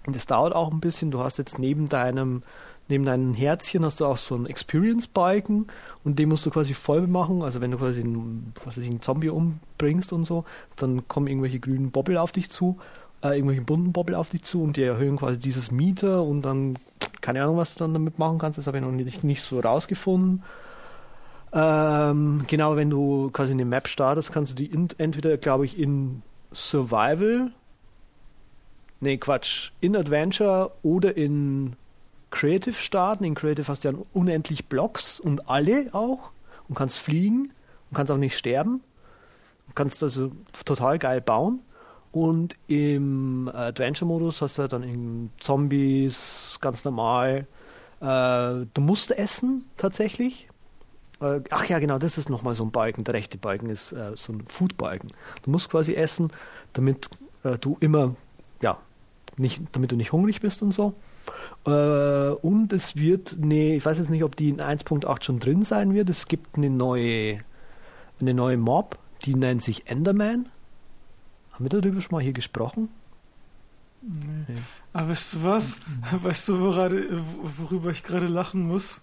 [0.07, 1.11] Und das dauert auch ein bisschen.
[1.11, 2.45] Du hast jetzt neben deinem
[2.89, 5.67] neben deinem Herzchen hast du auch so einen Experience-Balken
[6.05, 7.43] und den musst du quasi voll machen.
[7.43, 10.45] Also wenn du quasi einen, was ich, einen Zombie umbringst und so,
[10.77, 12.79] dann kommen irgendwelche grünen Bobbel auf dich zu,
[13.23, 16.77] äh, irgendwelche bunten Bobbel auf dich zu und die erhöhen quasi dieses Mieter und dann,
[17.21, 19.61] keine Ahnung, was du dann damit machen kannst, das habe ich noch nicht, nicht so
[19.61, 20.43] rausgefunden.
[21.55, 25.79] Ähm, genau, wenn du quasi eine Map startest, kannst du die in, entweder, glaube ich,
[25.79, 26.23] in
[26.53, 27.53] Survival,
[29.01, 31.77] nee, Quatsch, in Adventure oder in
[32.35, 33.25] Creative starten.
[33.25, 36.31] In Creative hast du ja unendlich Blocks und alle auch
[36.69, 37.53] und kannst fliegen
[37.91, 38.81] und kannst auch nicht sterben.
[39.69, 40.33] Du kannst also
[40.65, 41.61] total geil bauen.
[42.11, 47.47] Und im Adventure-Modus hast du dann in Zombies ganz normal.
[48.01, 48.05] Äh,
[48.75, 50.49] du musst essen tatsächlich.
[51.21, 53.05] Äh, ach ja, genau, das ist nochmal so ein Balken.
[53.05, 55.09] Der rechte Balken ist äh, so ein Food-Balken.
[55.43, 56.33] Du musst quasi essen,
[56.73, 57.09] damit
[57.61, 58.17] du immer,
[58.63, 58.79] ja,
[59.37, 60.95] nicht, damit du nicht hungrig bist und so.
[61.67, 65.63] Äh, und es wird, nee, ich weiß jetzt nicht, ob die in 1.8 schon drin
[65.63, 66.11] sein wird.
[66.11, 67.39] Es gibt eine neue,
[68.21, 70.49] eine neue Mob, die nennt sich Enderman.
[71.53, 72.89] Haben wir darüber schon mal hier gesprochen?
[74.03, 74.45] Nee.
[74.49, 74.55] nee.
[74.93, 75.77] Aber weißt du was?
[76.11, 79.01] Weißt du, worüber ich gerade lachen muss?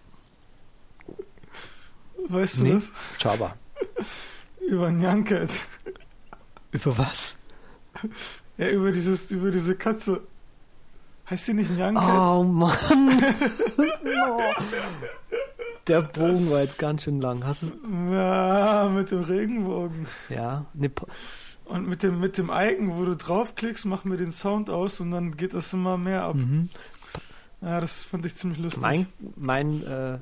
[2.27, 2.73] Weißt du nee.
[2.73, 2.91] das?
[3.19, 3.55] Java.
[4.69, 5.61] über Nyanket.
[6.71, 7.35] Über was?
[8.57, 10.21] Ja, über dieses, über diese Katze.
[11.29, 12.19] Heißt sie nicht Young Cat?
[12.19, 12.75] Oh Mann.
[13.77, 14.39] oh.
[15.87, 17.43] Der Bogen war jetzt ganz schön lang.
[17.45, 17.71] Hast du
[18.13, 20.05] Ja, mit dem Regenbogen.
[20.29, 20.65] Ja.
[20.73, 20.91] Ne
[21.65, 25.11] und mit dem, mit dem Icon, wo du draufklickst, mach mir den Sound aus und
[25.11, 26.35] dann geht das immer mehr ab.
[26.35, 26.69] Mhm.
[27.61, 28.81] Ja, das fand ich ziemlich lustig.
[28.81, 29.07] Mein,
[29.37, 30.19] mein, äh,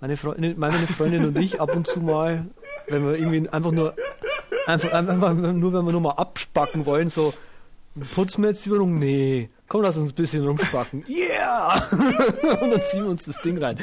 [0.00, 2.46] meine, Freundin, meine Freundin und ich ab und zu mal,
[2.88, 3.94] wenn wir irgendwie einfach nur,
[4.66, 7.32] einfach, einfach nur, wenn wir nur mal abspacken wollen, so,
[8.14, 8.98] putzen wir jetzt die Wohnung?
[8.98, 11.04] Nee komm, lass uns ein bisschen rumspacken.
[11.08, 11.74] Yeah!
[12.60, 13.78] und dann ziehen wir uns das Ding rein.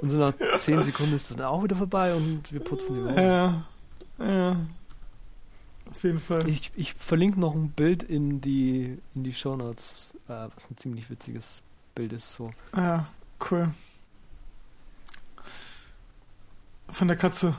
[0.00, 3.02] Und so nach 10 Sekunden ist das dann auch wieder vorbei und wir putzen die
[3.02, 3.16] Wohnung.
[3.16, 3.66] Ja,
[4.18, 4.56] ja.
[5.88, 6.48] Auf jeden Fall.
[6.48, 11.08] Ich, ich verlinke noch ein Bild in die, in die Shownotes, äh, was ein ziemlich
[11.08, 11.62] witziges
[11.94, 12.32] Bild ist.
[12.32, 12.50] So.
[12.74, 13.06] Ja,
[13.50, 13.70] cool.
[16.88, 17.54] Von der Katze.